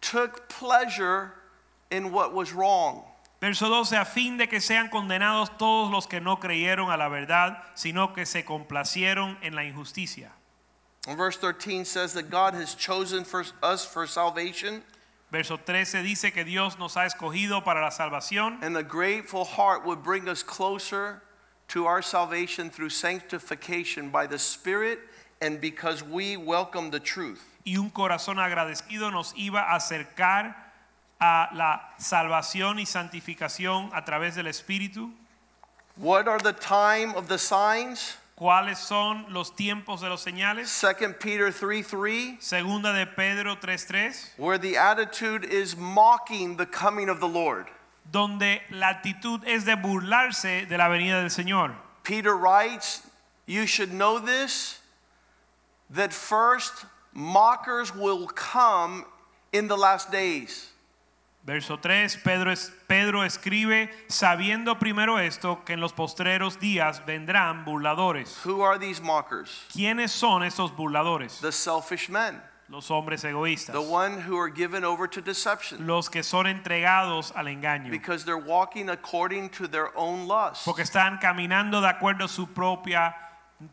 [0.00, 1.34] took pleasure
[1.90, 3.04] in what was wrong.
[3.42, 7.08] Verso 12, a fin de que sean condenados todos los que no creyeron a la
[7.08, 10.30] verdad, sino que se complacieron en la injusticia.
[11.08, 14.84] And verse 13 says that God has chosen for us for salvation,
[15.32, 19.84] Verso 13 dice que Dios nos ha escogido para la salvación and a grateful heart
[19.84, 21.22] would bring us closer
[21.66, 25.00] to our salvation through sanctification by the Spirit
[25.40, 27.42] and because we welcome the truth.
[27.64, 30.61] y un corazón agradecido nos iba a acercar
[31.24, 35.12] a la salvación y santificación a través del Espíritu.
[35.96, 38.16] What are the time of the signs?
[38.34, 40.68] ¿Cuáles son los tiempos de los señales?
[40.80, 47.08] 2 Peter 3 3, Segunda de Pedro 3:3, where the attitude is mocking the coming
[47.08, 47.68] of the Lord.
[48.10, 51.74] donde la actitud es de burlarse de la venida del Señor.
[52.02, 53.02] Peter writes,
[53.46, 54.80] You should know this,
[55.88, 59.04] that first mockers will come
[59.52, 60.72] in the last days.
[61.44, 67.64] Verso 3, Pedro, es- Pedro escribe, sabiendo primero esto, que en los postreros días vendrán
[67.64, 68.38] burladores.
[68.46, 69.66] Who are these mockers?
[69.72, 71.40] ¿Quiénes son estos burladores?
[71.40, 73.72] The selfish men, Los hombres egoístas.
[73.72, 77.90] the one who are given over to deception Los que son entregados al engaño.
[77.90, 80.64] because they're walking according to their own lust.
[80.64, 83.16] Porque están caminando de acuerdo a sus propia,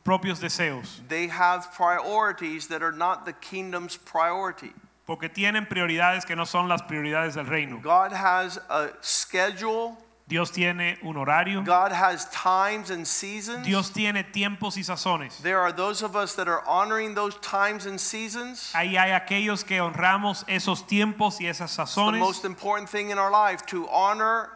[0.04, 1.04] propios deseos.
[1.08, 4.74] They have priorities that are not the kingdom's priority.
[5.10, 7.80] Porque tienen prioridades que no son las prioridades del reino.
[7.82, 9.98] God has a schedule,
[10.28, 11.64] Dios tiene un horario.
[11.64, 13.66] God has times and seasons.
[13.66, 15.42] Dios tiene tiempos y sazones.
[15.42, 18.72] There are those of us that are honoring those times and seasons.
[18.76, 22.20] Ahí hay aquellos que honramos esos tiempos y esas sazones.
[22.20, 24.52] the most important thing in our life to honor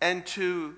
[0.00, 0.74] and to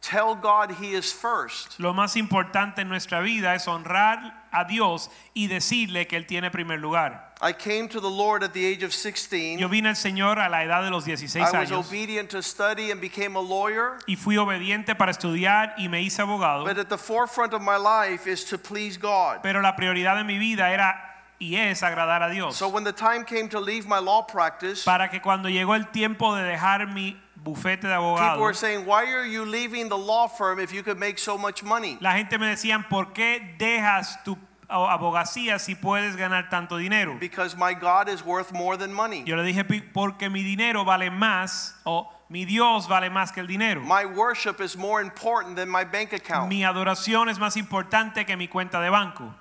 [0.00, 1.78] tell God He is first.
[1.78, 6.50] Lo más importante en nuestra vida es honrar a Dios y decirle que Él tiene
[6.50, 7.32] primer lugar.
[7.42, 9.58] I came to the Lord at the age of 16.
[9.58, 12.42] Yo vine al Señor a la edad de los 16 I was años obedient to
[12.42, 13.98] study and became a lawyer.
[14.06, 16.64] y fui obediente para estudiar y me hice abogado.
[16.64, 19.40] But at the forefront of my life is to please God.
[19.42, 21.06] Pero la prioridad de mi vida era
[21.38, 22.56] y es agradar a Dios.
[22.56, 25.90] So when the time came to leave my law practice, Para que cuando llegó el
[25.90, 30.26] tiempo de dejar mi bufete de people were saying, Why are you leaving the law
[30.28, 31.98] firm if you could make so much money?
[32.00, 34.36] la gente me decían, ¿por qué dejas tu
[34.68, 37.16] abogacía si puedes ganar tanto dinero?
[37.18, 39.24] Because my God is worth more than money.
[39.26, 43.40] Yo le dije, "Pi- porque mi dinero vale más o mi Dios vale más que
[43.40, 43.80] el dinero.
[43.82, 48.36] My worship is more important than my bank account Mi adoración es más importante que
[48.36, 49.34] mi cuenta de banco.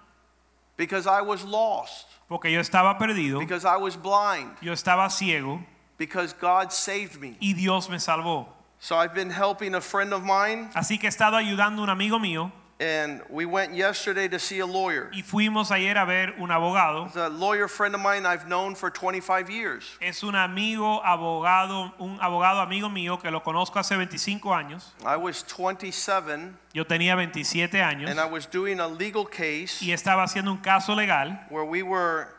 [0.76, 5.62] because I was lost, Porque yo estaba perdido, because I was blind, yo estaba ciego
[6.00, 7.38] because God saved me.
[7.39, 8.47] y Dios me salvó.
[8.80, 11.89] So I've been helping a friend of mine, Así que he estado ayudando a un
[11.89, 15.10] amigo mío and we went yesterday to see a lawyer.
[15.12, 17.08] y fuimos ayer a ver un abogado.
[17.08, 19.84] It's a lawyer friend of mine I've known for 25 years.
[20.00, 24.93] Es un amigo abogado, un abogado amigo mío que lo conozco hace 25 años.
[25.06, 29.91] I was 27 Yo tenía 27 años and I was doing a legal case y
[29.91, 32.30] estaba haciendo un caso legal where we were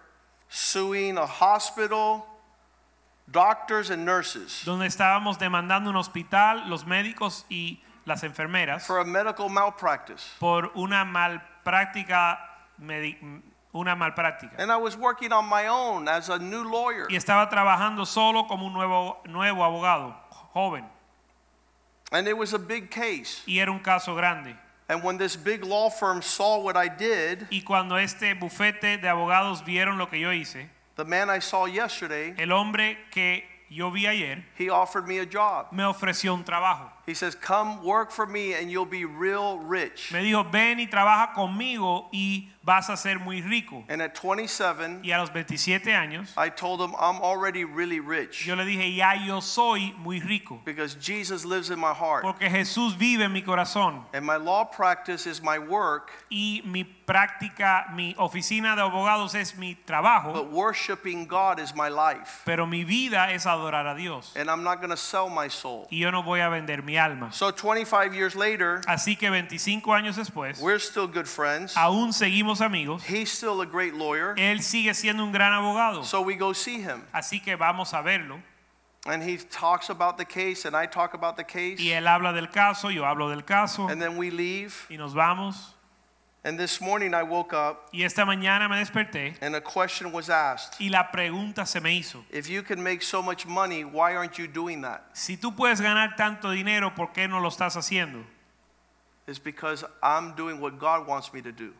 [0.49, 2.25] suing a hospital,
[3.31, 9.05] doctors, and nurses donde estábamos demandando un hospital, los médicos y las enfermeras for a
[9.05, 10.25] medical malpractice.
[10.39, 12.39] por una malpráctica
[12.81, 13.19] medi-
[13.73, 14.57] una malpráctica.
[14.59, 17.07] And I was working on my own as a new lawyer.
[17.09, 20.15] Y estaba trabajando solo como un nuevo nuevo abogado,
[20.53, 20.85] joven,
[22.13, 23.43] And it was a big case.
[23.47, 24.57] y era un caso grande.
[24.89, 29.09] And when this big law firm saw what I did, Y cuando este bufete de
[29.09, 30.69] abogados vieron lo que yo hice,
[31.01, 35.25] the man I saw yesterday, el hombre que yo vi ayer he offered me a
[35.25, 35.73] job.
[35.73, 36.91] me ofreció un trabajo.
[37.11, 40.13] He says, Come work for me and you'll be real rich.
[40.13, 43.83] Me dijo, ven y trabaja conmigo y vas a ser muy rico.
[43.89, 48.47] And at 27, Y a los 27 años, I told him, I'm already really rich
[48.47, 50.61] yo le dije, ya yo soy muy rico.
[50.65, 52.23] because Jesus lives in my heart.
[52.23, 54.05] Porque Jesús vive en mi corazón.
[54.13, 59.57] And my law practice is my work, Y mi práctica, mi oficina de abogados es
[59.57, 60.33] mi trabajo.
[60.33, 62.43] but worshiping God is my life.
[62.45, 64.33] Pero mi vida es adorar a Dios.
[64.37, 65.89] And I'm not going to sell my soul.
[65.91, 67.33] Y yo no voy a vender mi alma.
[67.33, 71.75] So 25 years later, Así que 25 años después, we're still good friends.
[71.77, 73.03] aún seguimos amigos.
[73.03, 74.35] He's still a great lawyer.
[74.37, 76.05] Él sigue siendo un gran abogado.
[76.05, 77.03] So we go see him.
[77.13, 78.41] Así que vamos a verlo.
[79.07, 81.81] And he talks about the case, and I talk about the case.
[81.81, 83.89] Y él habla del caso, yo hablo del caso.
[83.89, 84.87] And then we leave.
[84.91, 85.75] Y nos vamos.
[86.43, 90.31] And this morning I woke up, Y esta mañana me desperté and a question was
[90.31, 92.25] asked y la pregunta se me hizo.
[92.31, 95.03] If you can make so much money, why aren't you doing that?
[95.13, 98.25] Si tú puedes ganar tanto dinero, ¿por qué no lo estás haciendo?
[99.27, 101.75] It's because I'm doing what God wants me to do.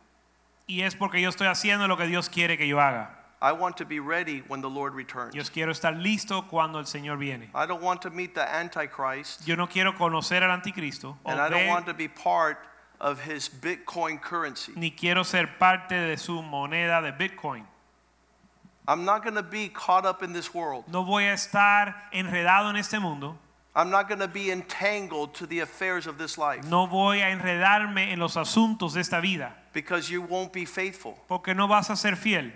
[0.67, 3.17] Y es porque yo estoy haciendo lo que Dios quiere que yo haga.
[3.41, 5.33] I want to be ready when the Lord returns.
[5.33, 7.49] Yo quiero estar listo cuando el Señor viene.
[7.55, 11.49] I don't want to meet the Antichrist, Yo no quiero conocer al anticristo and I
[11.49, 12.59] don't want to be part
[13.01, 14.71] of his Bitcoin currency.
[14.75, 17.63] ni quiero ser parte de su moneda de Bitcoin.
[18.87, 20.85] I'm not going to be caught up in this world.
[20.87, 23.37] No voy a estar enredado en este mundo.
[23.75, 27.29] I'm not going to be entangled to the affairs of this life No voy a
[27.29, 31.17] enredarme en los asuntos de esta vida, because you won't be faithful.
[31.27, 32.51] porque no vas a ser fiel.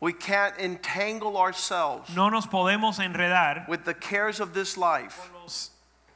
[0.00, 5.30] We can't entangle ourselves No nos podemos enredar with the cares of this life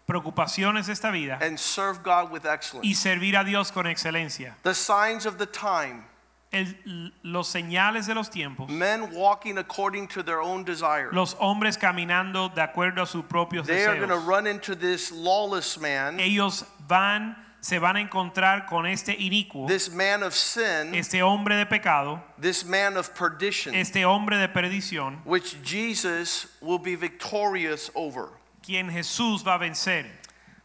[0.07, 2.98] preocupaciones de esta vida and serve God with y excellence.
[2.98, 4.54] servir a Dios con excelencia.
[4.62, 6.04] The signs of the time,
[6.52, 11.11] El- los señales de los tiempos, men walking according to their own desire.
[11.12, 15.11] los hombres caminando de acuerdo a sus propios They are going to run into this
[15.11, 20.94] lawless man, Ellos van, se van a encontrar con este inicuo, this man of sin,
[20.94, 26.78] este hombre de pecado, this man of perdition, este hombre de perdición, which Jesus will
[26.78, 28.28] be victorious over.
[28.67, 30.07] Quien Jesús va a vencer.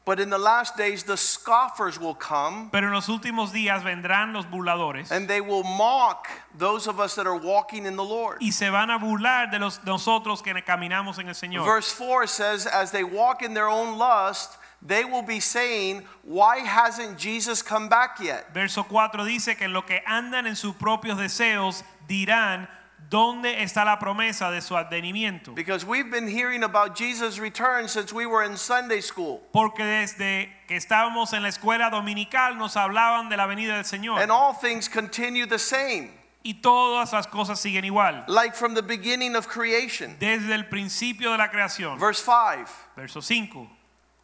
[0.03, 4.33] But in the last days, the scoffers will come Pero en los últimos días vendrán
[4.33, 6.27] los burladores and they will mock
[6.57, 8.39] those of us that are walking in the Lord.
[8.41, 11.63] y se van a burlar de los nosotros que caminamos en el Señor.
[11.63, 16.61] Verse 4 says, As they walk in their own lust, they will be saying, Why
[16.65, 18.51] hasn't Jesus come back yet?
[18.55, 22.67] Verso 4 dice que en lo que andan en sus propios deseos dirán
[23.11, 25.53] dónde está la promesa de su advenimiento.
[25.53, 29.41] Because we've been hearing about Jesus' return since we were in Sunday school.
[29.53, 34.19] Porque desde que estábamos en la escuela dominical nos hablaban de la venida del Señor.
[34.21, 36.09] And all things continue the same,
[36.43, 38.23] Y todas las cosas siguen igual.
[38.27, 40.15] like from the beginning of creation.
[40.17, 41.99] Desde el principio de la creación.
[41.99, 43.67] Verse 5 Verso 5.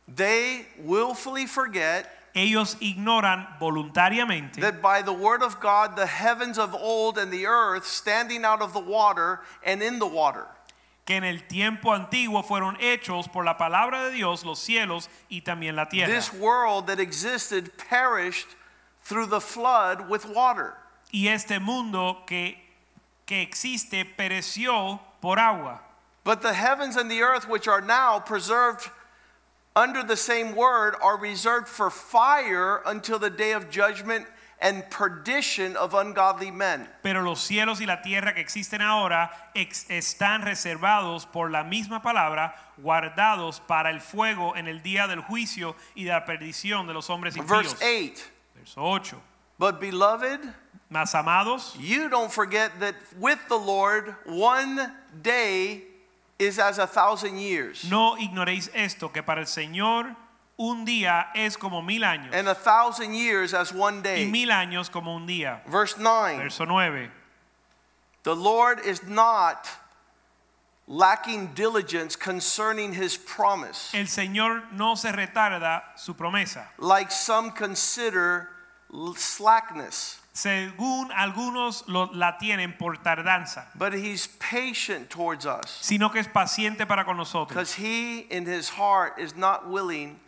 [0.07, 6.73] They willfully forget Ellos ignoran voluntariamente that by the word of God, the heavens of
[6.75, 10.45] old and the earth standing out of the water and in the water.
[11.07, 15.41] que en el tiempo antiguo fueron hechos por la palabra de Dios los cielos y
[15.41, 16.13] también la tierra.
[16.13, 18.55] This world that existed perished
[19.03, 20.75] through the flood with water.
[21.13, 22.57] Y este mundo que,
[23.25, 25.79] que existe pereció por agua.
[26.25, 28.91] But the heavens and the earth, which are now preserved
[29.77, 34.25] under the same word, are reserved for fire until the day of judgment
[34.59, 36.89] and perdition of ungodly men.
[37.03, 42.01] Pero los cielos y la tierra que existen ahora ex- están reservados por la misma
[42.01, 46.93] palabra, guardados para el fuego en el día del juicio y de la perdición de
[46.93, 47.75] los hombres Verse impíos.
[48.15, 48.23] 8
[48.55, 49.21] Verso 8.
[49.59, 50.39] But beloved,
[50.89, 55.83] Más amados, you don't forget that with the Lord, one day
[56.39, 60.15] is as a thousand years, no ignoréis esto, que para el Señor
[60.59, 64.25] un día es como mil años and a thousand years as one day.
[64.25, 65.61] y mil años como un día.
[65.67, 67.11] Verse 9 Verso 9.
[68.23, 69.67] The Lord is not
[70.87, 78.49] lacking diligence concerning his promise, El Señor no se retarda su promesa, like some consider
[79.15, 86.19] slackness, según algunos lo- la tienen por tardanza, but he's patient towards us, sino que
[86.21, 87.49] es paciente para con nosotros.
[87.49, 90.19] because he in his heart is not willing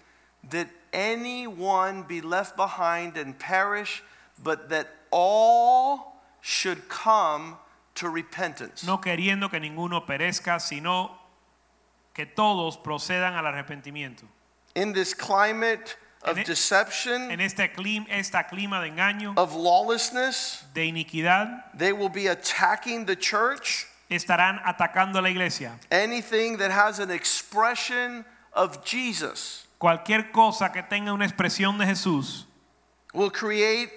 [0.49, 4.01] that anyone be left behind and perish,
[4.41, 7.57] but that all should come
[7.95, 8.85] to repentance.
[8.85, 11.11] No queriendo que ninguno perezca, sino
[12.13, 14.23] que todos procedan al arrepentimiento.
[14.75, 20.63] In this climate of En deception, En este clima, esta clima de engaño, of lawlessness,
[20.73, 25.79] de iniquidad, They will be attacking the church, estarán atacando la iglesia.
[25.91, 32.45] anything that has an expression of Jesus Cualquier cosa que tenga una expresión de Jesús
[33.13, 33.89] will create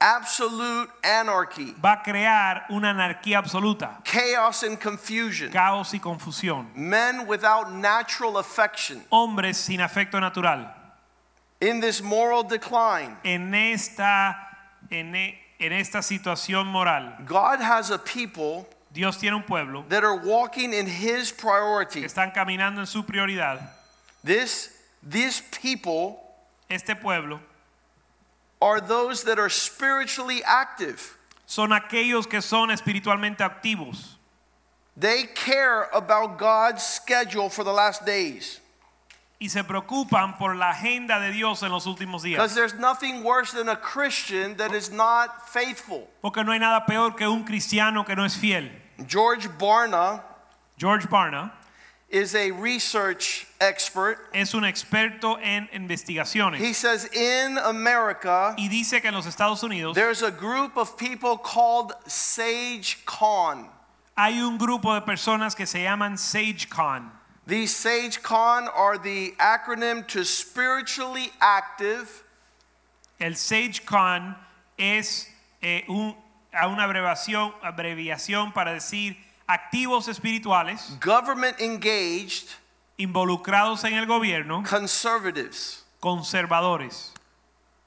[0.00, 6.66] absolute anarchy, va a crear una anarquía absoluta, chaos and confusion, caos y confusión.
[6.76, 9.02] men without natural affection.
[9.10, 10.72] Hombres sin afecto natural.
[11.60, 14.36] In this moral decline, En esta,
[14.90, 20.16] en, en esta situación moral, God has a people Dios tiene un pueblo that are
[20.16, 22.02] walking in His que priority.
[22.02, 23.60] están caminando en su prioridad.
[24.24, 24.70] This,
[25.02, 26.22] these people
[26.68, 27.40] Este pueblo
[28.60, 31.16] are those that are spiritually active.
[31.46, 34.16] son aquellos que son espiritualmente activos.
[34.96, 38.60] They care about God's schedule for the last days.
[39.38, 42.54] Y se preocupan por la agenda de Dios en los últimos Because días.
[42.54, 46.08] there's nothing worse than a Christian that is not faithful.
[46.22, 48.70] Porque no hay nada peor que un cristiano que no es fiel.
[49.06, 50.22] George Barna
[50.78, 51.52] George Barna
[52.08, 54.18] is a research expert.
[54.32, 59.62] es un experto en investigaciones He says in America, y dice que en los Estados
[59.62, 63.68] Unidos there's a group of people called Sage Con.
[64.16, 67.10] hay un grupo de personas que se llaman SageCon.
[67.46, 72.22] These Sage Con are the acronym to spiritually active,
[73.20, 74.36] El SageCon
[74.78, 75.28] es
[75.62, 76.14] eh, un-
[76.52, 79.16] a una abreviación, abreviación para decir
[79.48, 82.48] activos espirituales government engaged,
[82.98, 87.12] involucrados en el gobierno, conservatives, conservadores,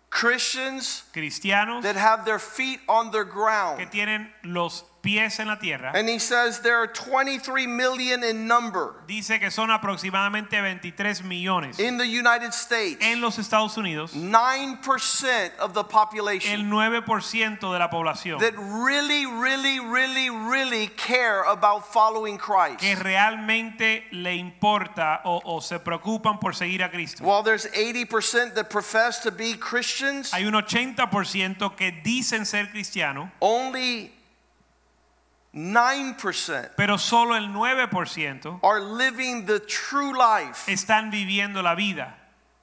[0.10, 3.91] Christians cristianos that have their feet on que ground.
[3.91, 5.91] tienen los pies en la tierra.
[5.93, 11.80] And he says there are 23 million in number Dice que son aproximadamente 23 millones
[11.80, 12.97] in the United States.
[13.02, 14.14] en los Estados Unidos.
[14.14, 16.52] 9% of the population.
[16.52, 22.80] El population 9% de la población that really, really, really, really care about following Christ.
[22.80, 27.24] que realmente le importa o, o se preocupan por seguir a Cristo.
[27.24, 33.32] While there's 80% that profess to be Christians, Hay un 80% que dicen ser cristiano,
[33.41, 34.12] only
[35.60, 42.14] 9% pero solo el 9% are living the true life, están viviendo la vida,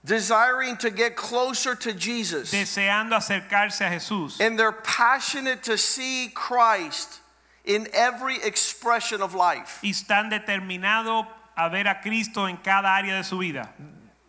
[0.04, 2.50] desiring to get closer to Jesus.
[2.50, 4.40] deseando acercarse a Jesús.
[4.40, 7.20] And they're passionate to see Christ
[7.64, 9.80] in every expression of life.
[9.82, 11.26] y están determinados
[11.56, 13.68] a ver a Cristo en cada área de su vida.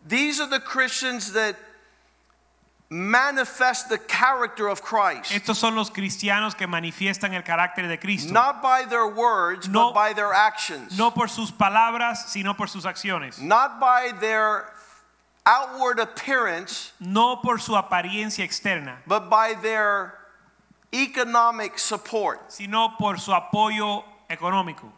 [0.05, 1.55] These are the Christians that
[2.89, 8.31] manifest the character of Christ, Estos son los cristianos que manifiestan el carácter de Cristo,
[8.33, 9.87] not by their words, No.
[9.87, 14.71] but by their actions, no por sus palabras, sino por sus acciones, not by their
[15.45, 20.13] outward appearance, no por su apariencia externa, but by their
[20.93, 22.51] economic support.
[22.51, 24.91] sino por su apoyo económico.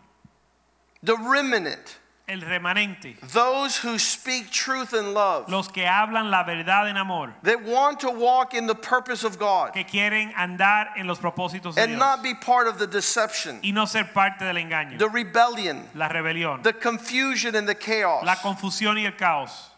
[1.01, 1.97] The remnant,
[2.29, 7.33] El remanente, those who speak truth in love, los que hablan la verdad en amor,
[7.41, 9.73] that want to walk in the purpose of God.
[9.73, 11.99] Que quieren andar en los propósitos de and Dios.
[11.99, 16.07] not be part of the deception, y no ser parte del engaño, the rebellion, la
[16.07, 18.23] rebelión, the confusion, and the chaos.
[18.23, 19.71] la confusión y el caos.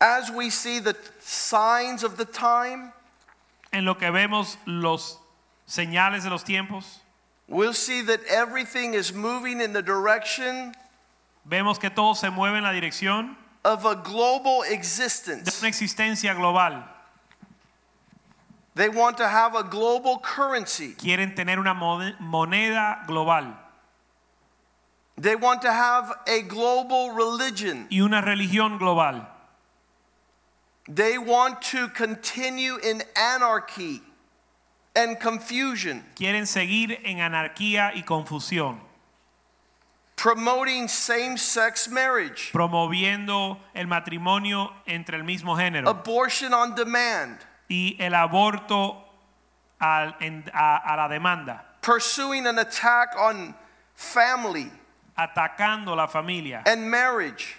[0.00, 2.92] As we see the signs of the time,
[3.72, 5.18] En lo que vemos los
[5.66, 7.00] señales de los tiempos,
[7.48, 10.74] we'll see that everything is moving in the direction
[11.48, 15.60] vemos que todo se mueve en la dirección of a global de existence.
[15.62, 16.84] una existencia global.
[18.76, 20.94] They want to have a global currency.
[20.94, 23.54] Quieren tener una mone- moneda global
[25.16, 27.86] They want to have a global religion.
[27.90, 29.28] y una religión global.
[30.88, 34.02] They want to continue in anarchy
[34.94, 38.80] and confusion, Quieren seguir en anarquía y confusión,
[40.16, 45.88] promoting same sex marriage, promoviendo el matrimonio entre el mismo género.
[45.88, 47.38] Abortion on demand,
[47.68, 49.04] y el aborto
[49.80, 53.54] al- en- a, a la demanda, pursuing an attack on
[53.94, 54.70] family.
[55.16, 56.62] Atacando la familia.
[56.66, 57.56] And marriage,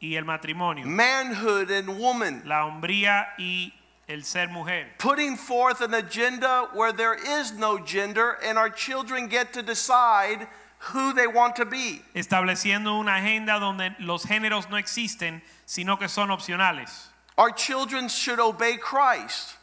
[0.00, 3.72] y el matrimonio, manhood and woman, la hombría y
[4.12, 4.86] el ser mujer.
[4.98, 10.46] putting forth an agenda where there is no gender and our children get to decide
[10.90, 12.02] who they want to be.
[12.14, 17.08] estableciendo una agenda donde los géneros no existen, sino que son opcionales.
[17.38, 19.56] Our children should obey Christ.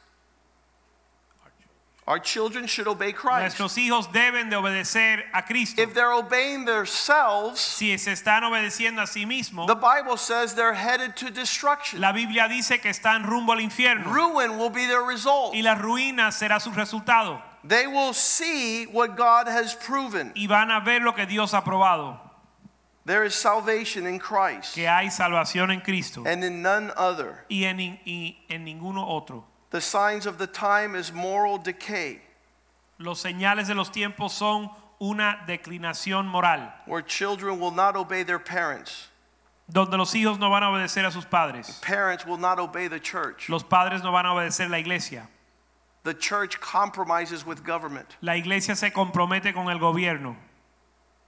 [2.10, 3.60] Our children should obey Christ.
[3.60, 5.80] Nuestros hijos deben de obedecer a Cristo.
[5.80, 10.74] If they're obeying themselves, Si se están obedeciendo a sí mismos, the Bible says they're
[10.74, 12.02] headed to destruction.
[12.02, 15.54] la Biblia dice que están rumbo al infierno Ruin will be their result.
[15.54, 17.44] y la ruina será su resultado.
[17.64, 20.32] They will see what God has proven.
[20.36, 22.20] Y van a ver lo que Dios ha probado,
[23.06, 27.46] There is salvation in Christ que hay salvación en Cristo and in none other.
[27.50, 29.46] y en, y en ninguno otro.
[29.72, 32.22] The signs of the time is moral decay,
[32.98, 38.40] Los señales de los tiempos son una declinación moral, where children will not obey their
[38.40, 39.08] parents.
[39.72, 41.80] donde los hijos no van a obedecer a sus padres.
[41.82, 43.48] Parents will not obey the church.
[43.50, 45.28] Los padres no van a obedecer la iglesia.
[46.04, 48.18] The church compromises with government.
[48.22, 50.36] La iglesia se compromete con el gobierno.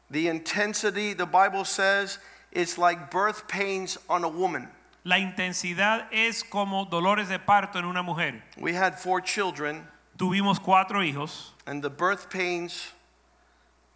[0.10, 2.18] The intensity, the Bible says,
[2.52, 4.68] it's like birth pains on a woman.
[5.04, 8.44] La intensidad es como dolores de parto en una mujer.
[8.58, 9.88] We had four children,
[10.18, 12.94] Tuvimos cuatro hijos and the birth pains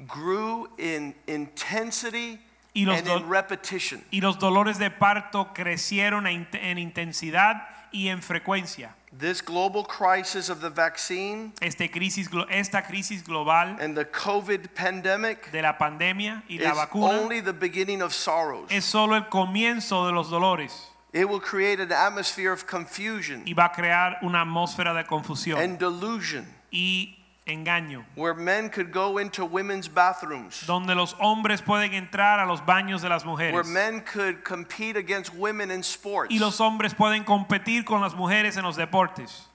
[0.08, 2.39] grew in intensity
[2.74, 4.03] Y los and in repetition.
[4.12, 8.95] y los dolores de parto crecieron en en intensidad y en frecuencia.
[9.18, 15.51] This global crisis of the vaccine Este crisis, esta crisis global and the COVID pandemic
[15.51, 18.70] de la pandemia y la vacuna only the beginning of sorrows.
[18.72, 23.54] es solo el comienzo de los dolores It will create an atmosphere of confusion y
[23.54, 27.16] va a crear una atmósfera de confusión and delusion y
[27.47, 32.59] engaño, where men could go into women's bathrooms, donde los hombres pueden entrar a los
[32.59, 37.24] baños de las where men could compete against women in sports, y los hombres pueden
[37.24, 39.47] competir con las mujeres en los deportes,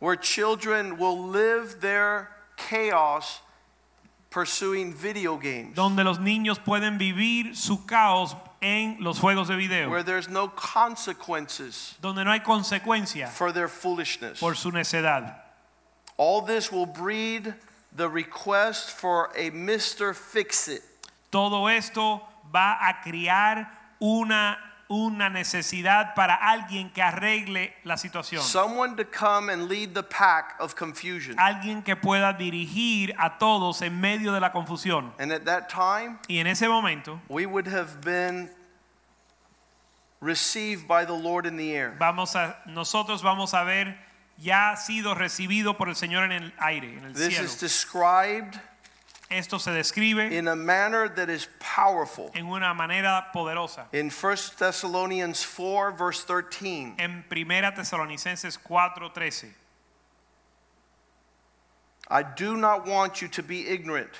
[0.00, 3.40] where children will live their chaos
[4.30, 9.90] pursuing video games, donde los niños pueden vivir su caos en los juegos de video,
[9.90, 14.40] where there's no consequences donde no hay consecuencia for their foolishness.
[14.40, 15.34] por su necedad.
[16.16, 17.54] All this will breed
[17.94, 20.14] the request for a Mr.
[20.14, 20.82] Fix It.
[21.30, 22.22] Todo esto
[22.54, 23.68] va a criar
[24.00, 24.56] una,
[24.88, 28.42] una necesidad para alguien que arregle la situación.
[28.42, 31.36] Someone to come and lead the pack of confusion.
[31.38, 35.12] Alguien que pueda dirigir a todos en medio de la confusión.
[35.18, 38.48] And at that time, Y en ese momento we would have been
[40.20, 41.94] received by the Lord in the air.
[41.98, 43.98] vamos a, nosotros vamos a ver
[44.38, 47.44] ya sido recibido por el Señor en el aire, en el This cielo.
[47.44, 48.58] is described
[49.30, 52.30] Esto se describe in a manner that is powerful.
[52.34, 53.86] en una manera poderosa.
[53.92, 59.52] In 1 Thessalonians 4, verse 13, En Primera Tesalonicenses 4:13.
[62.08, 64.10] I do not want you to be ignorant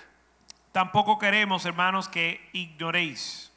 [0.76, 3.48] Tampoco queremos, hermanos, que ignoréis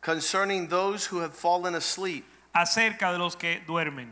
[0.00, 4.10] concerning those who have fallen asleep, acerca de los que duermen,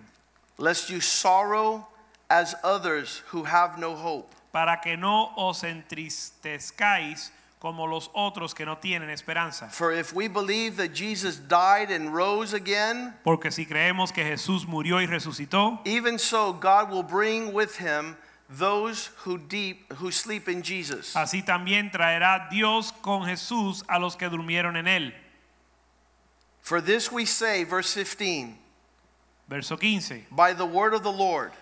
[0.58, 1.88] lest you sorrow
[2.30, 4.30] as others who have no hope.
[4.52, 9.68] Para que no os entristezcáis como los otros que no tienen esperanza.
[9.70, 14.66] For if we believe that Jesus died and rose again, Porque si creemos que Jesús
[14.66, 18.16] murió y resucitó, even so God will bring with him
[18.50, 21.14] those who deep who sleep in Jesus.
[21.14, 25.14] así también traerá Dios con Jesús a los que durmieron en él.
[26.60, 28.58] For this we say, verse 15,
[29.48, 30.26] Verso 15.
[30.30, 31.52] by the word of the Lord,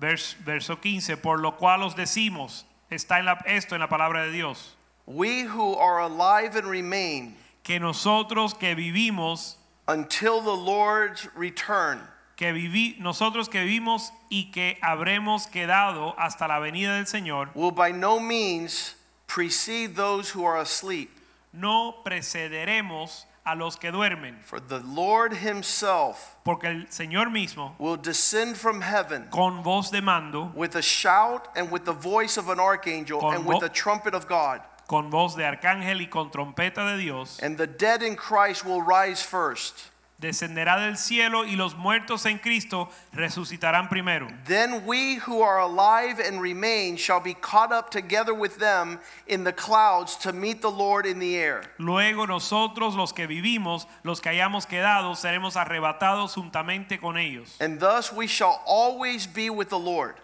[0.00, 4.24] Vers- verso 15, por lo cual os decimos, está en la, esto en la palabra
[4.24, 9.56] de Dios, we who are alive and remain que nosotros que vivimos,
[9.86, 12.00] until the Lord's return
[12.36, 17.70] que viví, nosotros que vivimos y que habremos quedado hasta la venida del Señor, will
[17.72, 18.94] by no means
[19.26, 21.10] precede those who are asleep.
[21.52, 27.96] no precederemos a los que duermen, For the Lord himself porque el Señor mismo, will
[27.96, 32.48] descend from heaven con voz de mando, with a shout and with the voice of
[32.48, 34.60] an archangel and with the trumpet of God.
[34.88, 38.82] con voz de arcángel y con trompeta de Dios, And the dead in Christ will
[38.82, 39.89] rise first.
[40.20, 44.28] Descenderá del cielo y los muertos en Cristo resucitarán primero.
[44.44, 49.44] Then we who are alive and remain shall be caught up together with them in
[49.44, 51.62] the clouds to meet the Lord in the air.
[51.78, 57.80] Luego nosotros los que vivimos, los que hayamos quedado, seremos arrebatados juntamente con ellos, And
[57.80, 60.16] thus we shall always be with the Lord.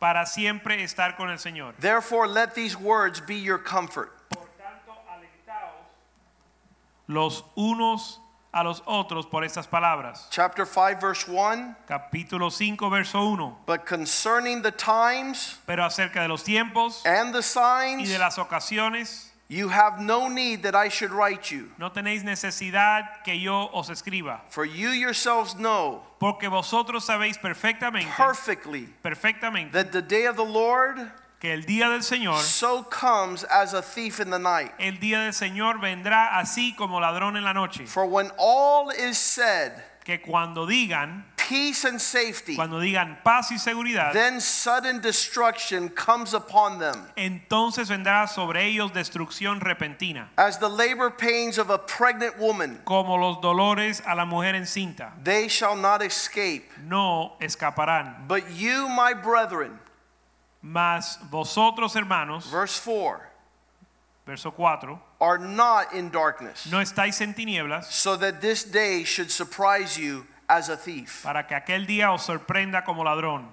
[0.00, 1.74] para siempre estar con el Señor.
[1.78, 4.10] Therefore, let these words be your comfort.
[4.30, 5.86] Por tanto, alentaos
[7.06, 8.18] los unos
[8.52, 10.28] a los otros por estas palabras.
[10.30, 11.76] Chapter 5, verse 1.
[11.88, 13.56] Capítulo 5, verso 1.
[13.66, 18.38] But concerning the times Pero acerca de los tiempos and the y signs, de las
[18.38, 21.70] ocasiones, you have no need that I should write you.
[21.78, 28.14] no tenéis necesidad que yo os escriba, For you yourselves know porque vosotros sabéis perfectamente,
[28.16, 31.10] perfectly perfectamente that the day of the Lord
[31.42, 34.70] que el día del Señor, so comes as a thief in the night.
[34.78, 37.84] el día del Señor vendrá así como ladrón en la noche.
[37.84, 39.72] For when all is said,
[40.04, 46.32] Que cuando digan, peace and safety, cuando digan paz y seguridad, then sudden destruction comes
[46.32, 52.36] upon them, entonces vendrá sobre ellos destrucción repentina, as the labor pains of a pregnant
[52.38, 52.80] woman.
[52.84, 55.12] como los dolores a la mujer encinta.
[55.22, 56.70] They shall not escape.
[56.84, 58.28] No escaparán.
[58.28, 59.78] But you, my brethren,
[60.62, 63.20] Mas vosotros, hermanos, verse 4,
[64.24, 69.30] verso 4, are not in darkness, no estáis en tinieblas so that this day should
[69.30, 71.22] surprise you as a thief.
[71.24, 73.46] para que aquel día os sorprenda como ladrón.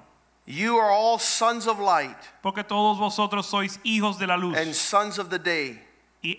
[0.45, 4.73] You are all sons of light Porque todos vosotros sois hijos de la luz and
[4.75, 5.79] sons of the day.
[6.23, 6.37] y,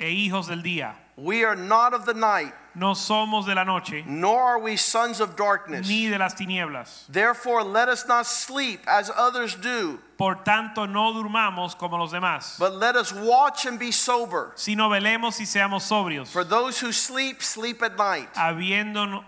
[0.00, 0.94] e hijos del día.
[1.16, 5.20] We are not of the night, No somos de la noche nor are we sons
[5.20, 5.88] of darkness.
[5.88, 7.04] ni de las tinieblas.
[7.08, 12.58] Therefore, let us not sleep as others do, Por tanto, no durmamos como los demás,
[12.58, 14.52] but let us watch and be sober.
[14.56, 19.24] sino velemos y seamos sobrios, For those who sleep, sleep at night, habiendo,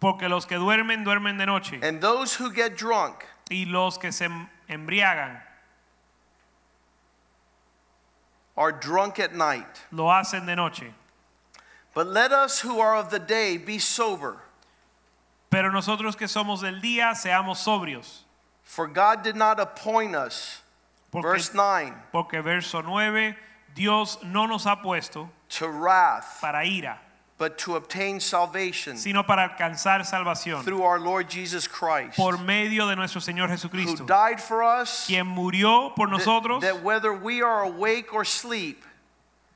[0.00, 4.12] porque los que duermen, duermen de noche, and those who get drunk y los que
[4.12, 4.28] se
[4.68, 5.40] embriagan,
[8.56, 9.66] are drunk at night.
[9.90, 10.92] lo hacen de noche.
[11.94, 14.36] But let us who are of the day be sober.
[15.50, 18.24] Pero nosotros que somos del día, seamos sobrios.
[18.64, 20.60] For God did not appoint us,
[21.12, 23.36] Porque, verse 9, porque verso 9,
[23.74, 26.98] Dios no nos ha puesto to wrath, para ira,
[27.38, 32.88] but to obtain salvation sino para alcanzar salvación through our Lord Jesus Christ, por medio
[32.88, 37.12] de nuestro Señor Jesucristo, who died for us, quien murió por that, nosotros that whether
[37.12, 38.84] we are awake or sleep,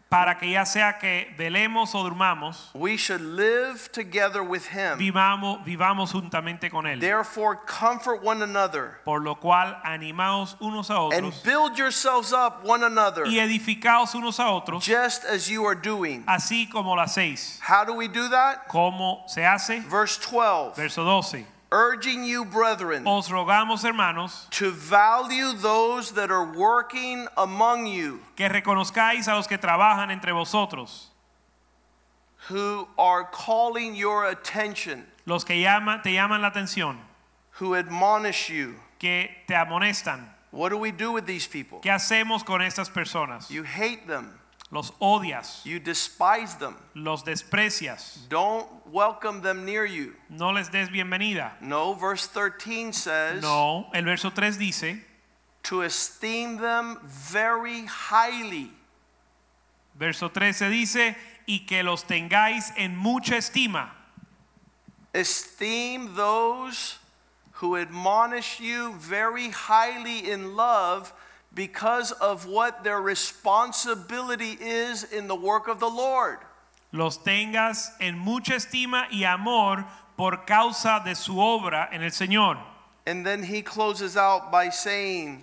[0.08, 4.96] para que ya sea que velemos o durmamos, we should live together with him.
[4.96, 6.98] vivamos, vivamos juntamente con Él.
[6.98, 11.18] Therefore, comfort one another Por lo cual, animaos unos a otros.
[11.18, 15.74] and build yourselves up one another, y edificaos unos a otros, just as you are
[15.78, 16.24] doing.
[16.26, 17.60] así como lo hacéis.
[17.60, 18.66] How do we do that?
[18.68, 19.80] ¿Cómo se hace?
[19.90, 21.44] Verse 12 Verso 12.
[21.70, 28.48] Urging you, brethren, Os rogamos, hermanos, to value those that are working among you, que
[28.48, 31.06] reconozcáis a los que trabajan entre vosotros,
[32.48, 36.96] who are calling your attention, los que llaman, te llaman la atención,
[37.60, 38.74] who admonish you.
[38.98, 40.28] que te amonestan.
[40.50, 41.80] What do we do with these people?
[41.80, 43.50] ¿Qué hacemos con estas personas?
[43.50, 44.32] You hate them,
[44.70, 50.14] Los odias, you despise them, los desprecias, don't welcome them near you.
[50.28, 51.52] no les des bienvenida.
[51.62, 55.00] No, verse 13 says No, el verso 3 dice,
[55.62, 58.70] to esteem them very highly.
[59.98, 61.16] verso 13 dice,
[61.46, 63.88] y que los tengáis en mucha estima.
[65.14, 66.98] Esteem those
[67.52, 71.14] who admonish you very highly in love
[71.58, 76.38] because of what their responsibility is in the work of the Lord.
[76.92, 79.84] Los tengas en mucha estima y amor
[80.16, 82.58] por causa de su obra en el Señor.
[83.08, 85.42] And then he closes out by saying,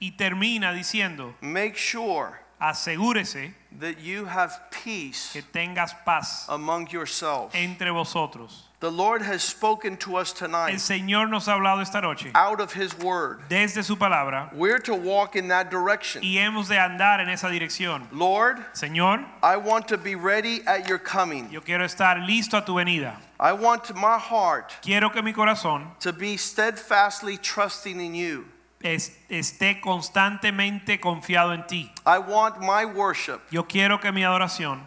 [0.00, 7.54] Y termina diciendo, Make sure asegúrese that you have peace que tengas paz among yourselves.
[7.54, 8.64] entre vosotros.
[8.80, 12.60] The Lord has spoken to us El tonight Señor nos ha hablado esta noche out
[12.60, 13.40] of his word.
[13.48, 16.22] desde su palabra We're to walk in that direction.
[16.24, 18.08] y hemos de andar en esa dirección.
[18.10, 21.48] Lord, Señor, I want to be ready at your coming.
[21.52, 23.14] yo quiero estar listo a tu venida.
[23.38, 28.46] I want my heart Quiero que mi corazón to be steadfastly trusting in you.
[28.82, 31.92] Es- esté constantemente confiado en ti.
[32.06, 34.86] I want my worship Yo quiero que mi adoración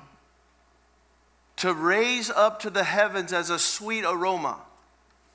[1.58, 4.58] to raise up to the heavens as a sweet aroma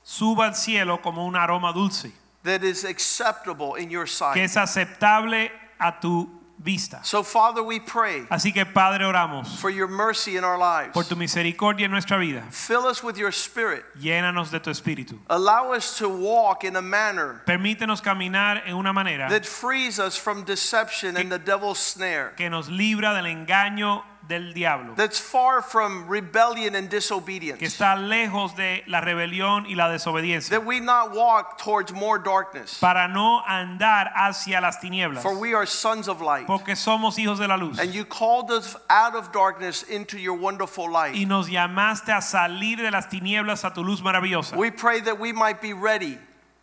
[0.03, 2.11] suba al cielo como un aroma dulce,
[2.43, 4.37] that is acceptable in your que sight.
[4.37, 6.99] es aceptable a tu vista.
[7.03, 10.93] So, Father, we pray Así que Padre, oramos for your mercy in our lives.
[10.93, 12.43] por tu misericordia en nuestra vida.
[12.51, 13.83] Fill us with your spirit.
[13.99, 15.19] Llénanos de tu espíritu.
[15.29, 20.15] Allow us to walk in a manner Permítenos caminar en una manera that frees us
[20.15, 25.61] from deception and the devil's snare, que nos libra del engaño del diablo, that's far
[25.61, 27.59] from rebellion and disobedience.
[27.59, 32.19] que está lejos de la rebelión y la desobediencia, that we not walk towards more
[32.19, 36.47] darkness, para no andar hacia las tinieblas, for we are sons of light.
[36.47, 37.79] porque somos hijos de la luz.
[37.79, 41.15] And you called us out of darkness into your wonderful light.
[41.15, 44.55] Y nos llamaste a salir de las tinieblas a tu luz maravillosa.
[44.55, 46.17] We pray that we might be ready,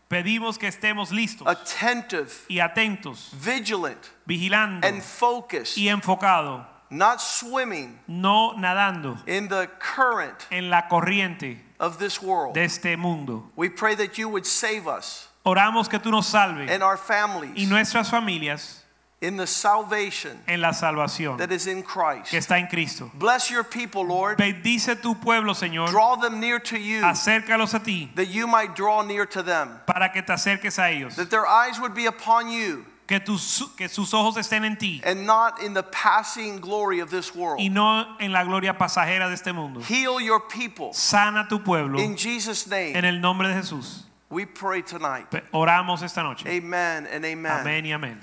[0.09, 7.99] Pedimos que estemos listos attentive, y atentos, vigilant, vigilando and focused, y enfocado, not swimming
[8.09, 12.55] no nadando in the current en la corriente of this world.
[12.55, 13.51] de este mundo.
[13.57, 17.53] We pray that you would save us Oramos que tú nos salves and our families
[17.57, 18.81] y nuestras familias
[19.21, 22.31] in the salvation en la salvación that is in Christ.
[22.31, 23.11] que está en Cristo.
[23.15, 24.39] Bless your people, Lord.
[24.39, 25.89] Bendice tu pueblo, Señor.
[25.89, 29.81] Draw them near to you Acércalos a ti that you might draw near to them,
[29.87, 31.17] para que te acerques a ellos.
[31.17, 35.01] that their eyes would be upon you Que, tus, que sus ojos estén en ti
[35.03, 37.59] and not in the passing glory of this world.
[37.59, 39.81] y no en la gloria pasajera de este mundo.
[39.81, 43.05] Heal your people Sana tu pueblo in Jesus' en name.
[43.07, 44.03] el nombre de Jesús.
[44.29, 45.31] We pray tonight.
[45.31, 46.45] Pe- Oramos esta noche.
[46.47, 47.51] Amen and amen.
[47.67, 48.19] Amén y amén.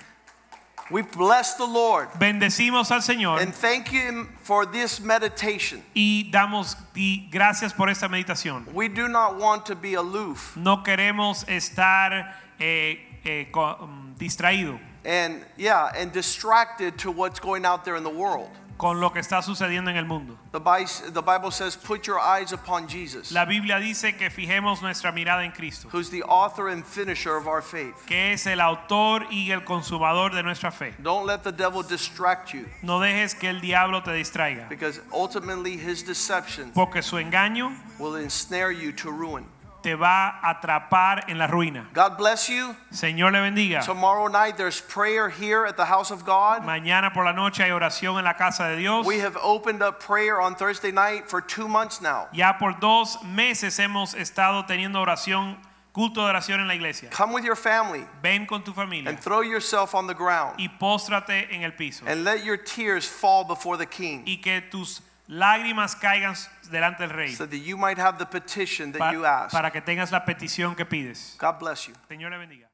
[0.91, 5.82] We bless the Lord Bendecimos al Señor and thank Him for this meditation.
[5.95, 8.72] y damos y gracias por esta meditación.
[8.72, 15.44] We do not want to be aloof No queremos estar eh, eh, um, distraído and,
[15.58, 18.50] yeah, and distracted to what's going out there in the world.
[18.78, 20.38] con lo que está sucediendo en el mundo.
[20.52, 20.84] The Bi-
[21.14, 25.46] the Bible says, Put your eyes upon Jesus, La Biblia dice que fijemos nuestra mirada
[25.46, 27.96] en Cristo, who's the author and finisher of our faith.
[28.06, 30.94] que es el autor y el consumador de nuestra fe.
[31.02, 35.78] Don't let the devil distract you No dejes que el diablo te distraiga, because ultimately
[35.78, 39.46] his deception porque su engaño will ensnare you to ruin.
[39.86, 41.88] Te va a atrapar en la ruina.
[41.94, 42.76] God bless you.
[42.91, 43.86] Señor le bendiga.
[43.86, 46.64] Tomorrow night there's prayer here at the house of God.
[46.64, 49.06] Mañana por la noche hay oración en la casa de Dios.
[49.06, 52.28] We have opened up prayer on Thursday night for two months now.
[52.34, 55.56] Ya por dos meses hemos estado teniendo oración,
[55.94, 57.12] culto de oración en la iglesia.
[57.12, 60.68] Come with your family Ven con tu familia and throw yourself on the ground y
[60.80, 65.02] póstrate en el piso and let your tears fall before the King y que tus
[65.30, 66.36] lágrimas caigan
[66.70, 69.52] delante del rey so that you might have the petition that pa- you ask.
[69.52, 71.36] para que tengas la petición que pides.
[71.40, 71.94] God bless you.
[72.10, 72.65] Señor le bendiga.